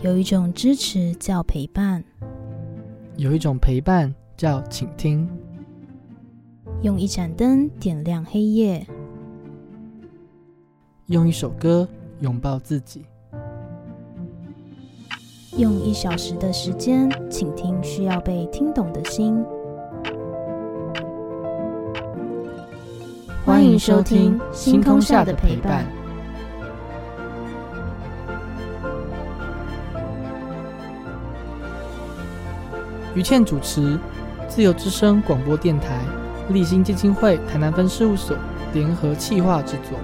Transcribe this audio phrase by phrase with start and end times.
[0.00, 2.04] 有一种支持叫陪伴，
[3.16, 5.28] 有一种陪伴叫倾听。
[6.82, 8.86] 用一盏灯点亮黑夜，
[11.06, 11.88] 用一首歌
[12.20, 13.04] 拥抱自己，
[15.56, 19.44] 用一小时的时间倾听需要被听懂的心。
[23.44, 25.84] 欢迎收听《星空下的陪伴》。
[33.18, 33.98] 于倩主持，
[34.48, 35.98] 自由之声广播电台、
[36.50, 38.36] 立新基金会台南分事务所
[38.72, 39.98] 联合企划制作。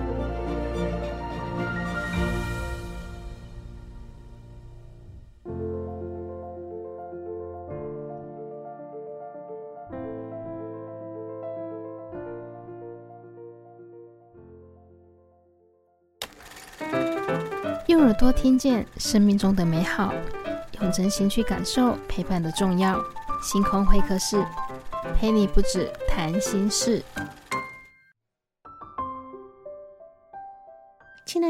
[17.86, 20.12] 用耳朵听见生命中的美好。
[20.80, 22.98] 用真心去感受陪伴的重要。
[23.42, 24.44] 星空会客室，
[25.18, 27.02] 陪你不止谈心事。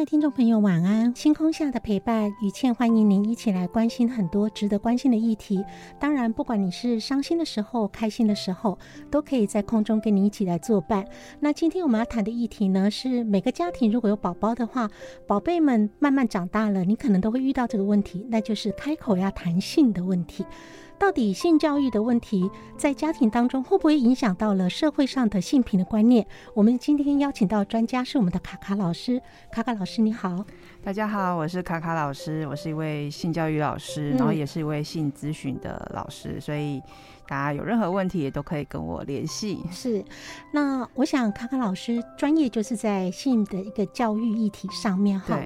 [0.04, 1.14] 听众朋友，晚安！
[1.16, 5.64] 星空下的陪伴，于倩欢迎您一起来关心很多值得关心的议题。
[5.98, 8.78] 当然，不管你是伤心的时候、开心的时候，
[9.10, 11.06] 都可以在空中跟你一起来作伴。
[11.40, 14.90] 那今天我们要谈的议题呢，是每个家庭如果有宝宝的话，
[15.26, 20.44] 宝贝们慢慢长大了，你可能都会遇到这个问题，那就是开口要谈性的问题。
[20.98, 26.26] 到底性教育的问题在家庭当中会不会影响到了社会上的性平的观念？
[26.54, 29.20] 我们今天邀请到专家是我们的卡卡老师。
[29.50, 30.44] 卡卡老师你好。
[30.82, 36.80] 大家好，我是卡卡老师，我是一位性教育老师，然后也是一位性咨询的老师，嗯、所以
[37.26, 39.60] 大家有任何问题也都可以跟我联系。
[39.70, 40.04] 是，
[40.52, 45.38] 那我想卡卡老师专业就是在性的一个教育议题上面哈。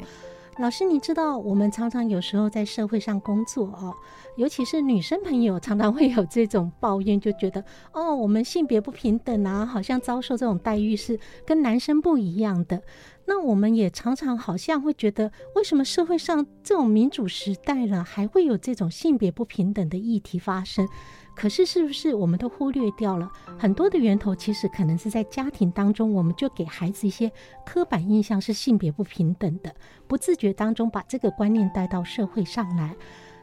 [0.58, 3.94] 老师，你知道我们常常有时候在社会上工作哦，
[4.36, 11.16] 尤其是女生朋友常常会有这种抱怨，就觉得哦，我们性别不平等啊，好像遭受这种待遇是
[11.46, 12.82] 跟男生不一样的。
[13.26, 20.88] 那我们也常常好像会觉得，为什么社会上这种民主时代了，还会有这种性别不平等的议题发生？
[21.38, 24.34] 可是，是不是我们都忽略掉了很多的源头？
[24.34, 27.30] 其实可能是在家庭当中，我们就给孩子一些
[27.64, 29.72] 刻板印象，是性别不平等的，
[30.08, 32.96] 不自觉当中把这个观念带到社会上来。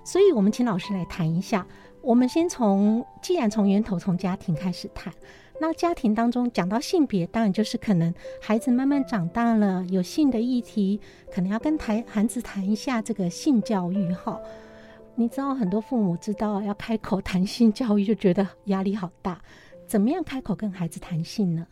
[0.04, 1.66] 所以，我们请老师来谈一下。
[2.02, 5.14] 我们先从，既然从源头从家庭开始谈，
[5.62, 11.00] 那家庭当中讲到性别，当然就是可能孩子慢慢长大了，有性的议题，
[11.34, 14.38] 可能要跟谈孩子谈一下这个性教育哈。
[15.18, 19.40] 你知道很多父母知道要开口谈性教育，就觉得压力好大。
[19.88, 21.66] 怎么样开口跟孩子谈性呢？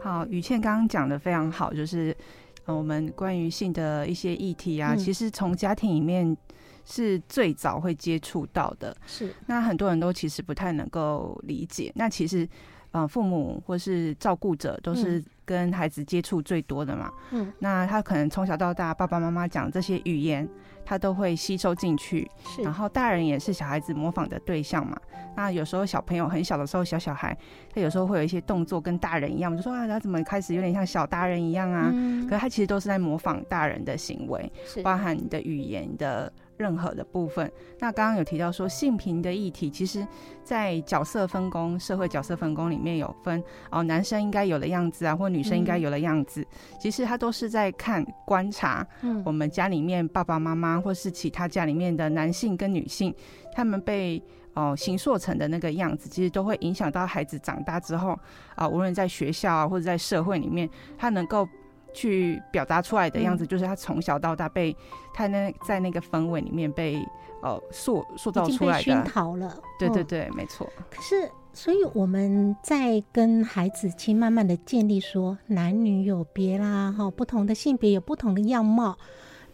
[0.00, 2.16] 好，雨倩刚刚讲的非常好，就是
[2.64, 6.36] 呃，我们关于性的一些议题啊，嗯、其实从家庭里面
[6.84, 8.96] 是最早会接触到的。
[9.06, 11.92] 是，那很多人都其实不太能够理解。
[11.94, 12.48] 那其实，
[12.92, 17.12] 呃，父母或是照顾者都是跟孩子接触最多的嘛。
[17.32, 20.48] 嗯，那他可能从小到大，爸爸妈妈讲这些语言。
[20.84, 24.96] 他都会吸收进去，是，然后大人也是小孩子模仿的对象嘛。
[25.34, 27.36] 那有时候小朋友很小的时候，小小孩
[27.74, 31.90] 他有时候会有一些动作跟大人一样，我们就说啊，他怎么开始有点像小大人一样啊？
[31.92, 36.32] 嗯、可是他其实都是在模仿大人的行为，是包含你的语言的。
[36.56, 40.06] 任何的部分，那刚刚有提到说性平的议题，其实，
[40.44, 49.22] 在角色分工、社会角色分工里面有分哦，男生应该有的样子啊，或女生应该有的样子，嗯、其实他都是在看观察，嗯。
[49.24, 53.14] 我们家里面爸爸妈妈或是其他家里面的男性跟女性，
[53.54, 54.22] 他们被
[54.54, 58.10] 哦形塑成的那个样子，其实都会影响到孩子长大之后
[58.54, 61.48] 啊、呃，无论在学校啊或者在社会里面，他能够。
[61.92, 64.76] 去表达出来的样子，就是他从小到大被
[65.12, 67.06] 他那在那个氛围里面被
[67.42, 69.56] 呃塑塑造出来的，熏陶了。
[69.78, 70.68] 对对对，没错。
[70.90, 78.96] 可是，所以我们在跟孩子去慢慢的建立说男女有别啦，哈，不同的性别有不同的样貌。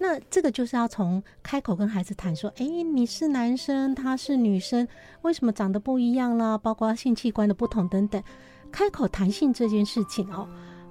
[0.01, 4.87] 那这个就是要从开口跟孩子谈说，哎，你是男生，他是女生，
[5.23, 6.57] 为什么长得不一样啦？
[6.57, 8.23] 包括性器官的不同等等，
[8.71, 10.49] 开口谈性这件事情哦。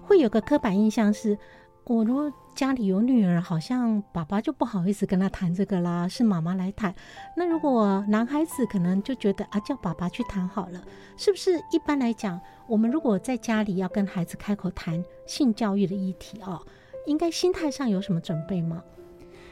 [0.07, 1.37] 会有个刻板印象是，
[1.83, 6.95] 我如果家里有女儿，好像爸爸就不好意思跟他谈这个啦，是妈妈来谈。
[7.35, 10.81] 那如果男孩子可能就觉得啊，叫爸爸去谈好了，
[11.17, 11.59] 是不是？
[11.71, 16.65] 一般来讲，我们如果在家里要跟孩子开口谈性教育的议题哦，
[17.05, 18.81] 应该心态上有什么准备吗？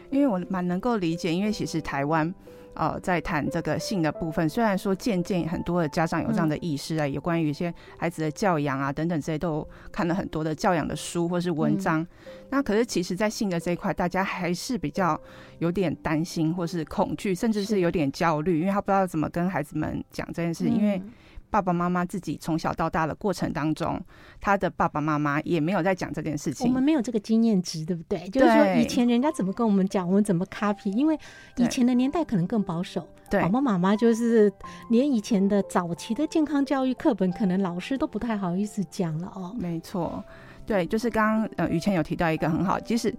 [0.10, 2.34] 因为我蛮能够理解，因为其实台湾。
[2.76, 12.02] 呃，在谈这个性的部分，虽然说渐渐很多的家长有这样的意识啊，有、嗯、关于一些孩子的教养啊等等这些，都看了很多的教养的书或是文章。
[12.02, 12.08] 嗯、
[12.50, 15.20] 那可是其实，在性的这一块，大家还是比较
[15.60, 21.02] 有点担心或是恐惧，甚至是有点焦虑，因为他不知道怎么跟孩子们讲这件事，嗯、因为。
[21.56, 23.98] 爸爸妈妈自己从小到大的过程当中，
[24.42, 26.68] 他的爸爸妈妈也没有在讲这件事情。
[26.68, 28.28] 我们没有这个经验值，对不对？
[28.28, 30.92] 就是说，以前人家怎么跟我们讲，我们怎么 copy。
[30.92, 31.18] 因为
[31.56, 34.52] 以前的年代可能更保守，对，爸爸妈妈就是
[34.90, 39.56] 连以前的早期的健康教育课本，可能老师都不太好意思讲了哦。
[39.58, 40.22] 没错，
[40.66, 43.16] 对，就是刚刚呃于倩有提到一个很好，即使。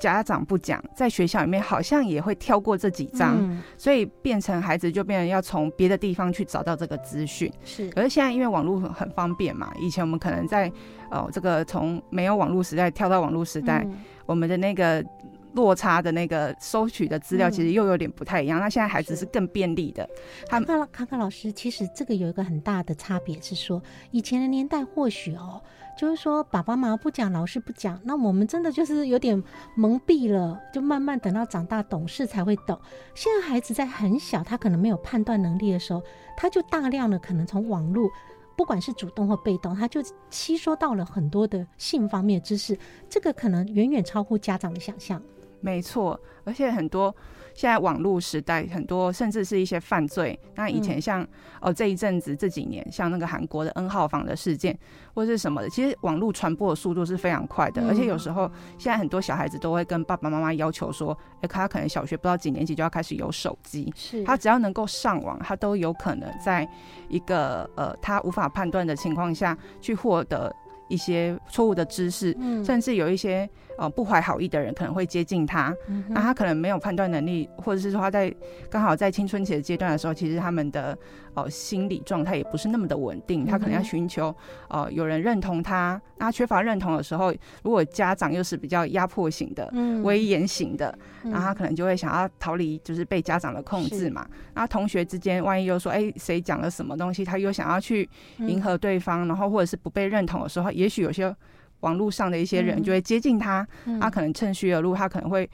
[0.00, 7.52] 家长不讲，在学校里面好像也会跳过这几章，嗯、所以变成孩子就变成要从别的地方去找到这个资讯。
[7.62, 10.72] 是，可是现在因为网络很方便嘛，以前我们可能在
[11.10, 15.04] 哦这个从没有网络时代跳到网络时代，嗯、我们的那个
[15.52, 18.58] 落差的那个收取的资料其实又有点不太一样。
[18.58, 20.08] 嗯、那现在孩子是更便利的。
[20.48, 25.62] 康康康康老师，其实这个有一个很大的差别是说，以前的年代或许哦。
[25.98, 29.42] 就是说，爸爸妈妈不讲，老师不讲，那我们真的就是有点
[29.74, 32.80] 蒙蔽了，就慢慢等到长大懂事才会懂。
[33.14, 36.02] 现在孩子在很小，他可能没有判断能力的时候，
[36.36, 38.08] 他就大量的可能从网络，
[38.56, 40.00] 不管是主动或被动，他就
[40.30, 42.78] 吸收到了很多的性方面的知识，
[43.08, 45.20] 这个可能远远超乎家长的想象。
[45.60, 47.14] 没错，而且很多。
[47.54, 50.38] 现在网络时代，很多甚至是一些犯罪。
[50.54, 51.28] 那以前像、嗯、
[51.60, 54.78] 哦这一阵子这几年，像那个韩国的 N 号房的事件，
[55.14, 57.82] 或是什么的，其实网络传播的速度是非常快的。
[57.82, 66.68] 嗯、而且有时候现在很多小孩子都会跟爸爸妈妈要求说，哎，他可能小学不知道几年级就要开始有手机，是他只要能够上网，他都有可能在
[67.08, 70.54] 一个呃他无法判断的情况下去获得。
[70.90, 73.48] 一些错误的知识，嗯、甚至有一些
[73.78, 78.34] 呃不怀好意的人可能会接近他，嗯、那他可能没有判断能力，或者是说他在
[78.68, 80.98] 刚好在青春期的阶段的时候，其实他们的
[81.34, 84.34] 呃心理状态也不是那么的稳定，他可能要寻求
[84.68, 86.00] 呃有人认同他。
[86.18, 87.32] 那他缺乏认同的时候，
[87.62, 94.26] 如果家长又是比较压迫型的、嗯、威严型的，那他可能就会想要逃离，就是被家长的控制嘛。
[94.52, 98.06] 那同学之间万一又说，哎，谁讲了什么东西，他又想要去
[98.40, 100.70] 迎合对方，嗯、然后或者是不被认同的时候。
[100.80, 101.34] 也许有些
[101.80, 103.66] 网络上的一些人就会接近他，
[104.00, 105.48] 他可能趁虚而入，他可能会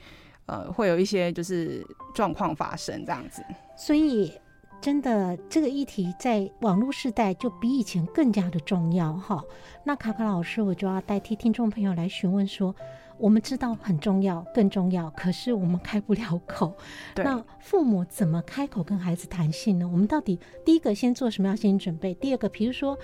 [0.45, 3.43] 呃会有一些就是状况发生这样子。
[3.77, 4.33] 所以
[4.81, 9.43] 真的这个议题在网络时代就比以前更加的重要哈。
[9.83, 12.75] 那卡卡老师，我就要代替听众朋友来询问说，
[13.17, 16.75] 我们知道很重要，更重要，可是我们开不了口。
[17.15, 19.87] 那父母怎么开口跟孩子谈性呢？
[19.87, 22.13] 我们到底第一个先做什么样心理准备？
[22.15, 22.97] 第二个，比如说。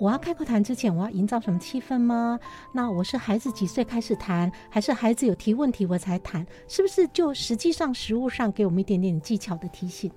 [0.00, 2.40] 我要开口谈之前，我要营造什么气氛吗？
[2.72, 6.44] 那我是孩子几岁开始谈，还是孩子有提问题我才谈？
[6.66, 10.10] 是不是就实际上实物上给我们一点点技巧的提醒？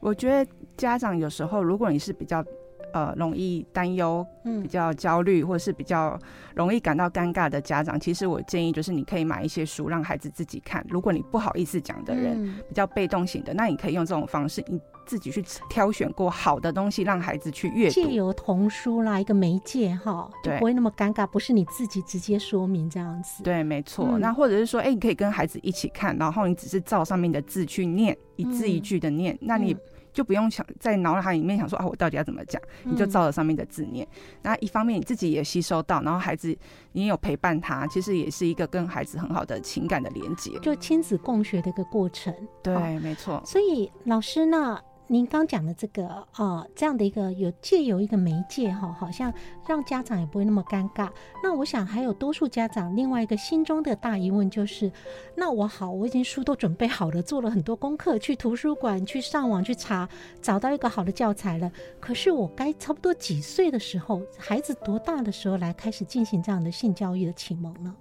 [0.00, 2.44] 我觉得家长有时候，如果你是比较
[2.92, 4.26] 呃容易担忧、
[4.60, 6.18] 比较焦虑，或者是比较
[6.56, 10.84] 容易感到尴尬的家长，其实我建议就是你可以买一些书让孩子自己看。
[10.88, 14.80] 如果你不好意思讲的人，比较被动型的，那你可以用这种方式，你。
[15.06, 21.26] 自己去挑选过好的东西，让孩子去阅读，借由童书啦，一个媒介哈，就不会那么尴尬。
[21.26, 23.42] 不是你自己直接说明这样子。
[23.42, 24.06] 对，没错。
[24.10, 29.76] 嗯、那或者是说，哎、欸，你可以跟孩子一起看，然后你只是照上面的字去念，一字一句的念，嗯、那你
[30.12, 32.60] 就不用想在脑海里面想说啊，我到底要怎么讲？
[32.84, 34.06] 你就照着上面的字念。
[34.06, 36.56] 嗯、那一方面你自己也吸收到，然后孩子
[36.92, 42.34] 你也有陪伴他，其实也是一个跟孩子很好的情感的连接，就亲子共学的一个过程。
[42.62, 43.42] 对，没错。
[43.44, 44.80] 所以老师那。
[45.12, 49.30] 您刚讲的这个啊、呃，这样的一个有借由一个媒介哈，好像
[49.68, 51.10] 让家长也不会那么尴尬。
[51.42, 54.90] 那我想还有多数家长另外一个心中的大疑问就是，
[55.36, 60.08] 那我好，我已经书都准备好了，做了很多功课，去图书馆去上网去查，
[60.40, 61.70] 找到一个好的教材了。
[62.00, 67.94] 可是我该差不多几岁的时候，孩子多大的时候来开始进行这样的性教育的启蒙呢？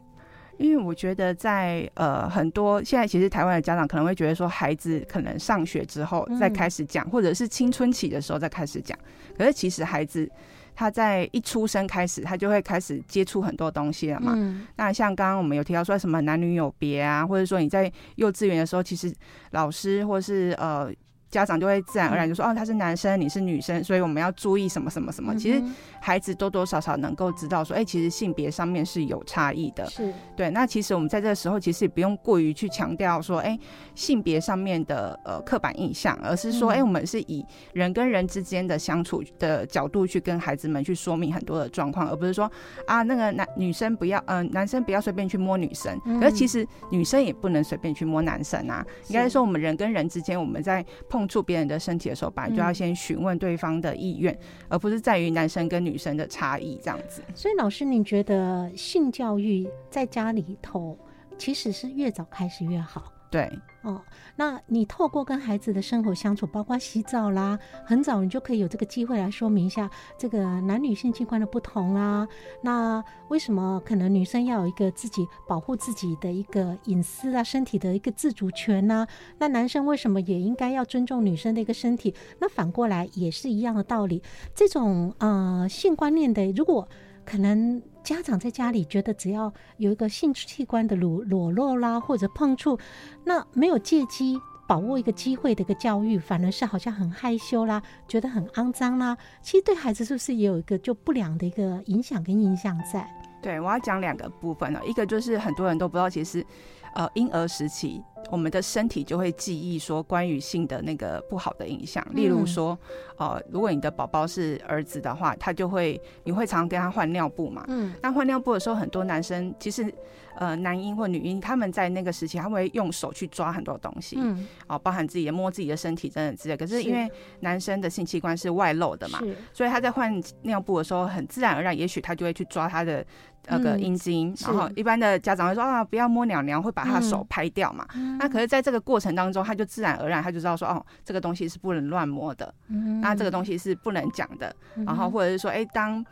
[0.58, 8.98] 因为我觉得在呃很多现在其实台湾的家长可能会觉得说，孩子可能上学之后再开始讲，嗯、或者是青春期的时候再开始讲。
[9.38, 10.30] 可是其实孩子
[10.76, 14.34] 他在一出生开始，他就会开始接触很多东西了嘛。
[14.36, 19.14] 嗯、那像刚刚我们有提到说什么男女有别啊，或者说你在幼稚园的时候，其实
[19.52, 20.92] 老师或是呃
[21.32, 25.34] 家长就会自然而然就说，哦，他是男生，你是女生，所以我们要注意什么什么什么。
[25.36, 25.64] 其实
[26.02, 29.90] 孩子多多少少能够知道说，哎，其实性别上面是有差异的。
[29.90, 30.50] 是对。
[30.50, 33.58] 那其实我们在这个时候，其实也不用过于去强调说，哎，
[33.96, 42.52] 性别上面的呃刻板印象，而是说，哎，我们是以人跟人之间的相处的角度去跟孩子们去说明很多的状况，而不是说
[42.86, 45.98] 啊，那个男女生不要，嗯、呃，男生不要随便去摸女生。
[46.20, 48.86] 可是其实女生也不能随便去摸男生啊。
[49.08, 54.38] 应该说，我们人跟人之间，我们在碰触别人的身体的时候，本来就要先询问对方的意愿，
[54.68, 57.22] 而不是在于男生跟女生的差异这样子。
[57.34, 60.98] 所以，老师，你觉得性教育在家里头
[61.38, 63.12] 其实是越早开始越好？
[63.32, 63.50] 对。
[63.84, 64.00] 哦，
[64.36, 72.28] 那你透过跟孩子的生活相处，包括洗澡啦，很早你就可以有这个机会来说明一下这个男女性器官的不同啊。
[72.62, 79.08] 那为什么可能女生要有一个自己保护自己的一个隐私啊，身体的一个自主权呢？
[79.40, 82.14] 那男生为什么也应该要尊重女生的一个身体？
[82.38, 84.22] 那反过来也是一样的道理。
[84.54, 86.88] 这种呃性观念的，如果
[87.26, 87.82] 可能。
[88.04, 92.78] 家长在家里觉得只要有一个性器官的裸裸露啦，或者碰触，
[93.24, 99.18] 那没有借机把握一个机会的一个教育，反而是好像很害羞啦，觉得很肮脏啦。
[99.42, 103.10] 其实对孩子是不是也有一个就不良的一个影响跟印象在？
[103.42, 106.46] 对，我要讲两个部分呢，一个就是很多人都不知道，其实。
[106.94, 112.78] 呃，婴儿时期，我们的身体就会记忆说关于性的那个不好的影响，例如说，
[113.18, 117.64] 呃，如果你的宝宝是儿子的话，他就会，你会常常跟他换尿布嘛。
[117.70, 117.94] 嗯。
[118.02, 119.94] 那换尿布的时候，很多男生其实，
[120.36, 126.58] 呃，男婴或女婴，他们在那个时期，他们会用手去抓很多东西，嗯，哦，包含自己的摸自己的身体等等之类。
[126.58, 129.20] 可是因为男生的性器官是外露的嘛，
[129.54, 133.06] 所以他在换尿布的时候，很自然而然，也许他就会去抓他的。
[133.48, 137.86] 那个阴茎，嗯、然后一般的家长会说啊，不要摸鸟鸟，会把他的手拍掉嘛。
[137.96, 144.56] 嗯、那可是在这个过程当中，他就自然而然他就知道说，哦，这个东西是不能乱摸的，嗯、那这个东西是不能讲的。
[144.76, 146.06] 嗯、然后或者是说，哎，当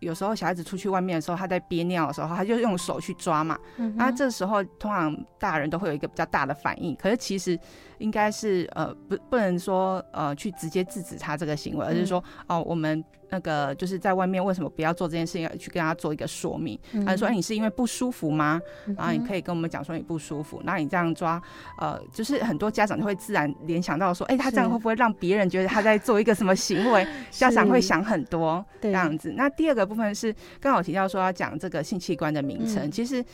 [0.00, 3.58] 有时候小孩子出去外面的时候，他在憋尿的时候，他就用手去抓嘛。
[3.78, 7.58] 嗯、那这时候通常大人都会有一个比较大的反应，可是其实
[7.98, 13.02] 应该是呃不不能说呃去直接制止他这个行为，而是说哦我们。
[13.28, 15.42] 那个就是在外面为什么不要做这件事情？
[15.42, 16.78] 要去跟他做一个说明。
[17.04, 18.60] 他就说：“哎，你是因为不舒服吗？
[18.96, 20.60] 然后你可以跟我们讲说你不舒服。
[20.64, 21.40] 那你这样抓，
[21.78, 27.06] 呃，就是很多家长就会自然联想到说：哎，他这样会不会让别人觉得他在做一个什么行为？
[27.30, 29.32] 家长会想很多这样子。
[29.36, 33.24] 那第二个部分是刚好提到说要讲这个性器官的名称，其实。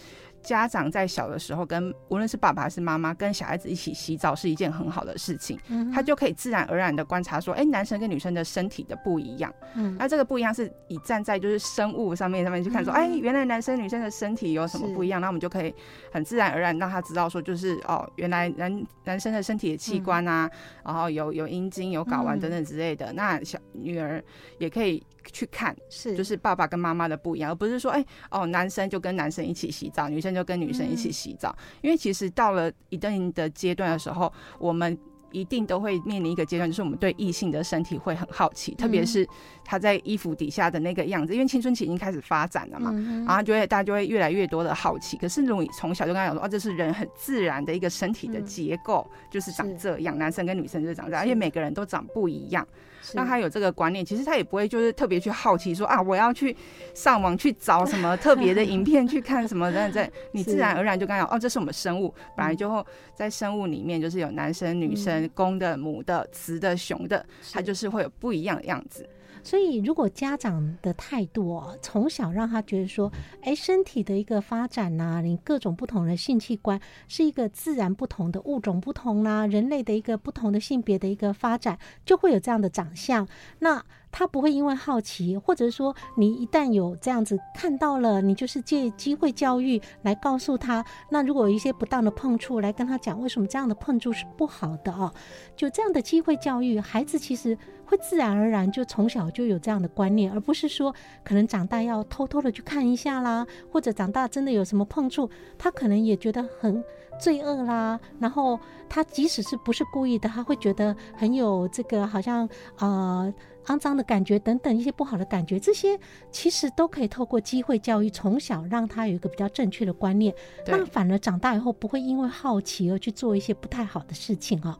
[0.42, 13.12] 家长在小的时候跟无论是爸爸还是妈妈跟小孩子一起洗澡是一件很好的事情，嗯、他就可以自然而然的观察说，哎、欸，男生跟女生的身体的不一样，嗯，那这个不一样是以站在就是生物上面上面去看说，哎、嗯。
[13.14, 15.74] 欸，原来男生女生的身体有什么不一样，那我们就可以
[16.10, 24.22] 很自然而然让他知道说，就是哦，原来男男生的身体的器官啊，嗯、然后有有阴茎、有睾丸等等之类的，嗯、那小女儿
[24.58, 25.02] 也可以。
[25.32, 31.54] 去看是，就是爸爸跟妈妈的不一样，而不是说，哎、欸，哦，男生就跟男生一起洗澡，女生就跟女生一起洗澡。
[31.58, 34.98] 嗯、因为其实到了一定的阶段的时候，我们。
[35.34, 39.26] 一定都会面临一个阶段，就是我们对异性的身体会很好奇，特别是
[39.64, 42.92] 他在衣服底下的那个样子，因为青春期已经开始发展了嘛，
[43.26, 45.16] 然后就会大家就会越来越多的好奇。
[45.16, 52.68] 可是如果你从小就跟他讲说，哦，这是人很自然的一个身体的结构，就是长这样，男生跟女生就是长这样，而且每个人都长不一样，
[53.14, 56.56] 让他有这个观念，其实他也不会就是特别去好奇说啊，我要去
[56.94, 65.22] 上网去找什么特别的影片去看什么等等 你自然而然就跟他讲，哦，这是我们生物，本来就在生物里面就是有男生女生。
[65.34, 69.08] 公的、母的、雌的、雄的，它就是会有不一样的样子。
[69.42, 73.12] 所以，如果家长的态度哦，从小让他觉得说，
[73.42, 83.26] 哎，身体的一个发展呐，你各种不同的性器官是一个自然不同的物种不同啦，人类的一个不同的性别的一个发展，就会有这样的长相。
[83.58, 90.84] 那他不会因为好奇，或者说你一旦有这样子看到了，你就是借机会教育来告诉他。
[91.08, 95.12] 那如果有一些不当的碰触，来跟他讲为什么这样的碰触是不好的哦。
[95.56, 106.84] 就这样的机会教育，孩子其实会自然而然就从小就有这样的观念，而不是说可能长大要偷偷的去看一下啦，或者长大真的有什么碰触，他可能也觉得很
[107.18, 107.98] 罪恶啦。
[108.18, 112.46] 然后他即使是不是故意的，他会觉得很有这个好像
[112.78, 113.32] 呃。
[113.66, 115.98] 肮脏的感觉等等一些不好的感觉，这些
[116.30, 124.78] 其实都可以透过机会教育，从小让他有一个比较正确的观念，对那反而长大以后不会因为好奇而去做一些不太好的事情哦。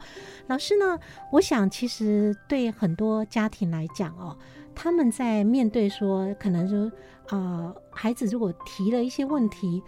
[0.49, 0.99] 老师呢，
[1.31, 4.37] 我想其实对很多家庭来讲哦，
[4.75, 6.87] 他们在面对说可能说
[7.29, 9.83] 啊、呃，孩子如果提了一些问题。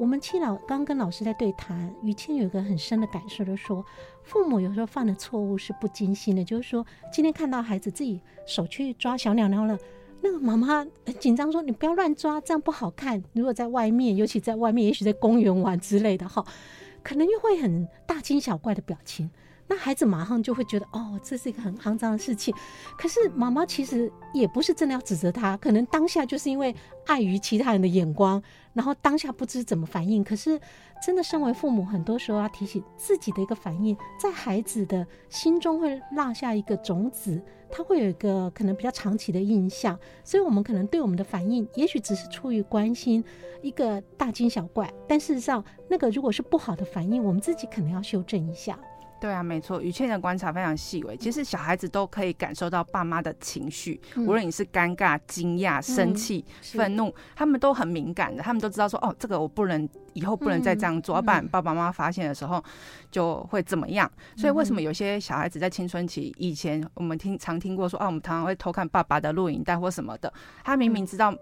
[0.00, 3.84] 我们七老刚跟老师在对谈，于倩有一个很深的感受就说，
[4.28, 9.78] 父母有时候犯的错误是不经心的，就是说今天看到孩子自己手去抓小鸟鸟了，
[10.20, 13.22] 那个妈妈很紧张说，你不要乱抓，这样不好看。
[13.32, 16.44] 如果在外面，尤其在外面，也许在公园玩之类的哈，
[17.02, 19.30] 可能又会很大惊小怪的表情。
[19.70, 22.54] 那孩子马上就会觉得，哦，这是一个很肮脏的事情。
[22.96, 26.74] 可是妈妈其实也不是真的要指责他，可能当下就是因为
[27.06, 30.24] 碍于其他人的眼光，然后当下不知怎么反应。
[30.24, 30.58] 可是
[31.04, 37.38] 真的身为父母，很多时候要提醒自己的一个反应，在孩子的心中会落下一个种子，
[37.70, 39.98] 他会有一个可能比较长期的印象。
[40.24, 43.22] 所以我们可能对我们的反应，也许只是出于关心，
[43.60, 48.78] 一个大惊小怪，但事实上那个如果是不好的反应，我们自己可能要修正一下。
[49.20, 51.16] 对啊，没错，于倩的观察非常细微。
[51.16, 58.42] 其实小孩子都可以感受到爸妈的情绪，嗯、无论你是尴尬、惊讶、生气、嗯、愤怒，他们都很敏感的。
[58.42, 62.62] 他们都知道说，哦，这个我不能，以后不能再这样做，要不然爸爸妈妈发现的时候
[63.10, 64.10] 就会怎么样。
[64.36, 70.32] 嗯、所以为什么有些小孩子在青春期以前，我们听常听过说，哦、啊，我们常常会偷看爸爸的录影带或什么的，
[70.62, 71.34] 他明明知道。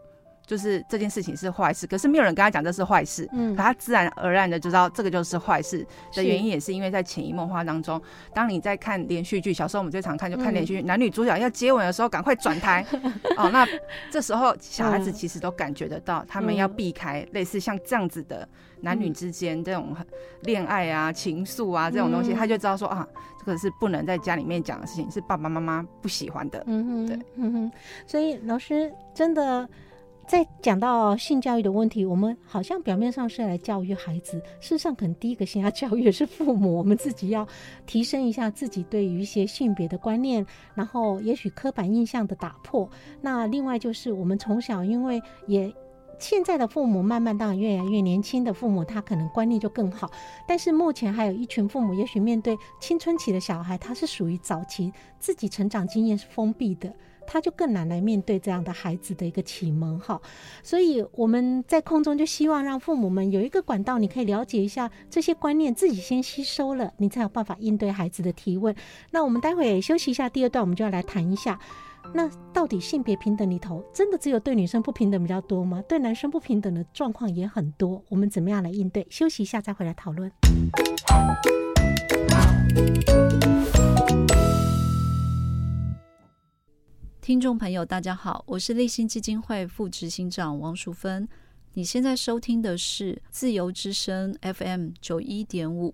[0.46, 5.84] 就是这件事情是坏事，可是没有人跟他讲这是坏事，嗯，可他自然而然的就知道这个就是坏事
[6.14, 8.00] 的原因，也是因为在潜移默化当中，
[8.32, 12.86] 当你在看连续剧，小时候我们最常看就看连续剧，男女主角要接吻的时候，赶快转台，
[13.36, 13.66] 哦，那
[14.08, 18.48] 这时候小孩子其实都感觉得到，他们要避开类似像这样子的
[18.82, 19.96] 男女之间这种
[20.42, 23.04] 恋爱啊、情愫啊这种东西，他就知道说啊，
[23.40, 27.72] 这个是不能在家里面讲的事情，是爸爸妈妈不喜欢的，嗯哼，对，嗯哼，
[28.06, 29.68] 所以老师真的。
[30.26, 37.46] 在讲到性教育的问题，我们好像表面上是来教育孩子，事实上可能第一个先要教育的是父母，我们自己要
[37.86, 42.90] 提升一下自己对于一些性别的观念，然后也许刻板印象的打破。
[43.20, 45.72] 那另外就是我们从小，因为也
[46.18, 50.10] 现在的父母慢慢当然越来越年轻的父母，他可能观念就更好，
[50.48, 56.92] 但是目前还有一群父母，也许面对青春期的小孩，他是属于早期自己成长经验是封闭的。
[57.26, 60.20] 他就更难来面对这样的孩子的一个启蒙哈，
[60.62, 68.74] 所以我们在空中就希望让父母们有一个管道，你可以了解一下这些观念，自己先吸收了，你才有办法应对孩子的提问。
[69.10, 71.58] 那我们待会休息一下，第二段我们就要来谈一下，
[72.14, 75.82] 那到底性别平等里头，真的只有对女生不平等比较多吗？
[75.88, 79.06] 对男生不平等的状况也很多，我们怎么样来应对？
[79.10, 80.30] 休息一下再回来讨论。
[87.26, 91.28] 听众朋友，大家好，我是立新基金会副执行长王淑芬。
[91.72, 95.92] 你现在收听的是自由之声 FM 九一点五，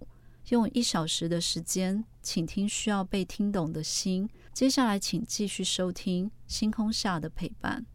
[0.51, 4.29] 用一小时的时间，请听需要被听懂的心。
[4.53, 7.87] 接下来，请继续收听星空下的陪伴。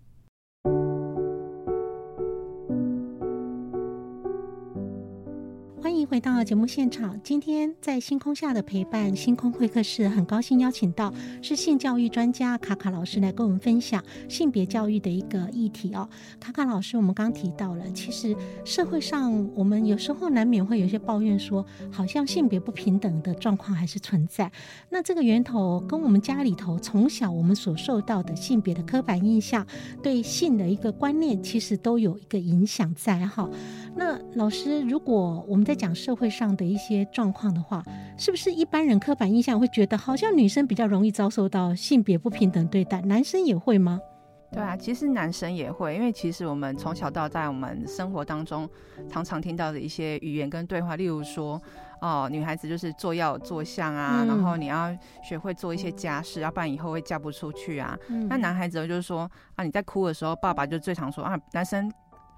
[6.09, 7.19] 回到节目现场。
[7.21, 16.07] 今天在星空下的陪伴，星空会客室，很高兴邀请到是性教育专家卡卡老师来跟我们分享性别教育的一个议题哦。
[16.39, 24.49] 卡卡老师，我们刚提到了，其实社会上我们有时候难免会有些抱怨说，说好像性别不平等的状况还是存在。
[24.89, 29.67] 那这个源头跟我们家里头从小我们所受到的性别的刻板印象，
[30.01, 33.49] 对性的一个观念，其实都有一个影响在哈。
[33.97, 37.83] 那老师，如果我们在讲社会上的一些状况的话，
[38.17, 43.99] 是不是一般人刻板印象会觉得好像女生比较容易遭受到性别不平等对待，男生也会吗？
[44.49, 48.69] 对啊，其实男生也会，因为其实我们从小到大，我们生活当中
[49.09, 51.61] 常常听到的一些语言跟对话，例如说，
[51.99, 57.97] 哦，女孩子就是做要有坐相啊，嗯、然后你要学会做一些家事，要不然以后会嫁不出去啊。
[58.07, 61.91] 嗯、那男孩子就是说，啊，你在哭的时候，爸爸就最常说啊，男生。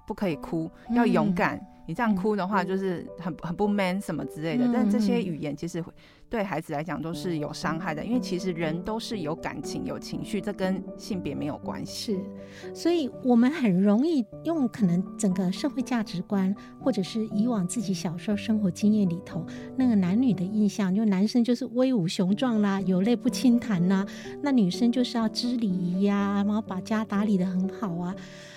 [0.06, 1.54] 不可以哭，要勇敢。
[1.54, 4.64] 嗯、你这样哭的话，就是很很不 man 什么之类的。
[4.64, 5.84] 嗯、但这些语言其实
[6.28, 12.16] 对孩子来讲都是有伤害的，因为其实人都是有感情、有情绪，这跟性别没有关系。
[12.62, 19.44] 是，所以我们很容易用可能整个社会价值观，或者是以往自己小时候生活经验里头
[19.76, 24.06] 那个男女的印象，就男生就是威武雄壮啦，有泪不轻弹呐，
[24.40, 28.14] 那女生就是要知礼仪呀，然后把家打理的很好啊。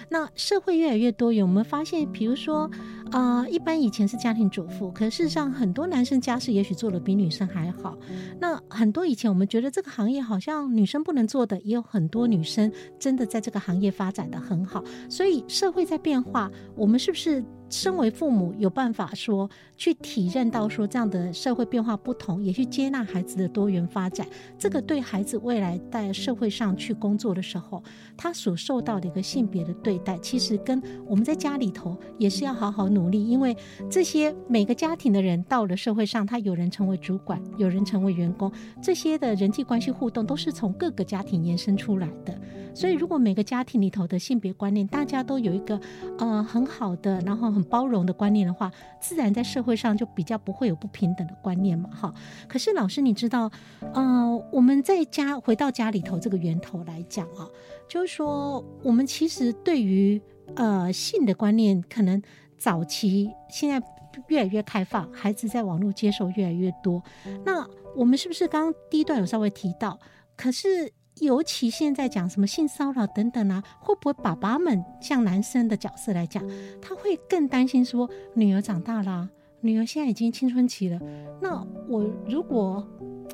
[0.10, 2.70] 那社会越来越多元，我们发现，比如说，
[3.12, 7.98] 呃，一般以前是家庭主妇，可事实上很多男生家事也许做得比女生还好。
[8.40, 14.84] 那很多以前我们觉得这个行业好像女生不能做的，也有很多女生真的在这个行业发展得很好。
[15.10, 27.84] 所以社会在变化，我们是不是身为父母有办法说去体认到说这样的社会变化不同，也去接纳孩子的多元发展，这个对孩子未来在社会上去工作的时候，
[28.18, 33.56] 他所受到的一个性别的对待，其实跟我们在家里头也是要好好努力，因为
[33.90, 42.40] 这些每个家庭的人到了社会上，他有人成为主管，有人成为员工，这些的人际关系互动都是从各个家庭延伸出来的。
[42.76, 45.80] 所以，如果每个家庭里头的性别观念，大家都有一个
[46.18, 52.12] 呃很好的，然后很包容的观念的话，自然在社会上就比较不会有不平等的观念嘛，哈。
[52.48, 53.52] 可是老师，你知道，
[53.94, 57.48] 呃，我们在家回到家里头这个源头来讲啊，
[57.88, 60.22] 就是说，我们其实对于
[60.56, 62.22] 呃性的观念，可能
[62.58, 63.82] 早期现在
[64.28, 67.02] 越来越开放，孩子在网络接受越来越多。
[67.46, 70.00] 那我们是不是刚刚第一段有稍微提到？
[70.36, 70.92] 可是。
[71.22, 76.44] 尤其现在讲什么性骚扰等等啊，会不会爸爸们像男生的角色来讲，
[76.82, 79.30] 他会更担心说女儿长大了，
[79.64, 81.00] 女儿现在已经青春期了，
[81.42, 82.86] 那我如果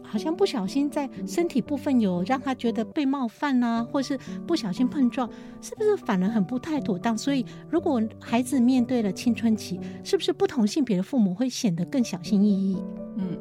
[0.04, 4.16] 好像不小心在身体部分有让她觉得被冒犯啊，或是
[4.46, 5.28] 不小心碰撞，
[5.60, 7.18] 是不是反而很不太妥当？
[7.18, 12.78] 所以如果孩子面对了青春期，是不是不同性别的父母会显得更小心翼翼？
[13.18, 13.38] 嗯。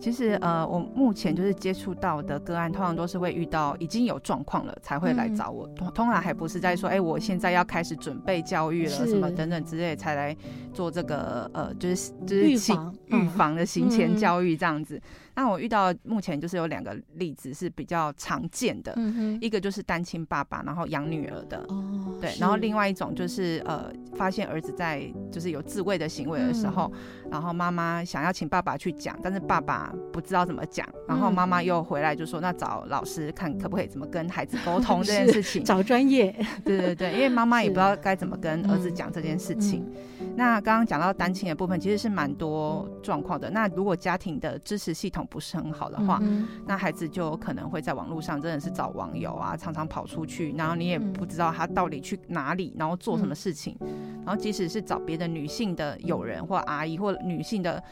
[0.00, 5.66] 其实，呃，我目前就是接触到的个案，通常都是会遇到已经有状况了才会来找我。
[5.68, 10.36] 通通常还不是在说，哎、欸，我现在要开始准备教育了，什么等等之类才来
[10.72, 15.00] 做这个，呃，就是就是预防预防的行前教育这样子。
[15.34, 26.90] 那我遇到目前就是有两个例子是比较常见的，嗯、一个就是单亲爸爸，然后养女儿的，哦、对，然后另外一种就是呃，发现儿子在就是有自慰的行为的时候，
[27.26, 39.86] 嗯、然后妈妈想要请爸爸去讲，但是爸爸不知道怎么讲，然后妈妈又回来就说，那找老师看可不可以怎么跟孩子沟通这件事情，找专业， 对对对，因为妈妈也不知道该怎么跟儿子讲这件事情。
[40.34, 43.50] 那刚刚讲到单亲的部分，其实是蛮多状况的。
[43.50, 57.82] 那如果家庭的支持系统不是很好的话，嗯、那孩子就可能会在网络上真的是找网友啊，常常跑出去，然后你也不知道他到底去哪里，然后做什么事情，嗯、然后即使是找别的女性的友人或阿姨或女性的。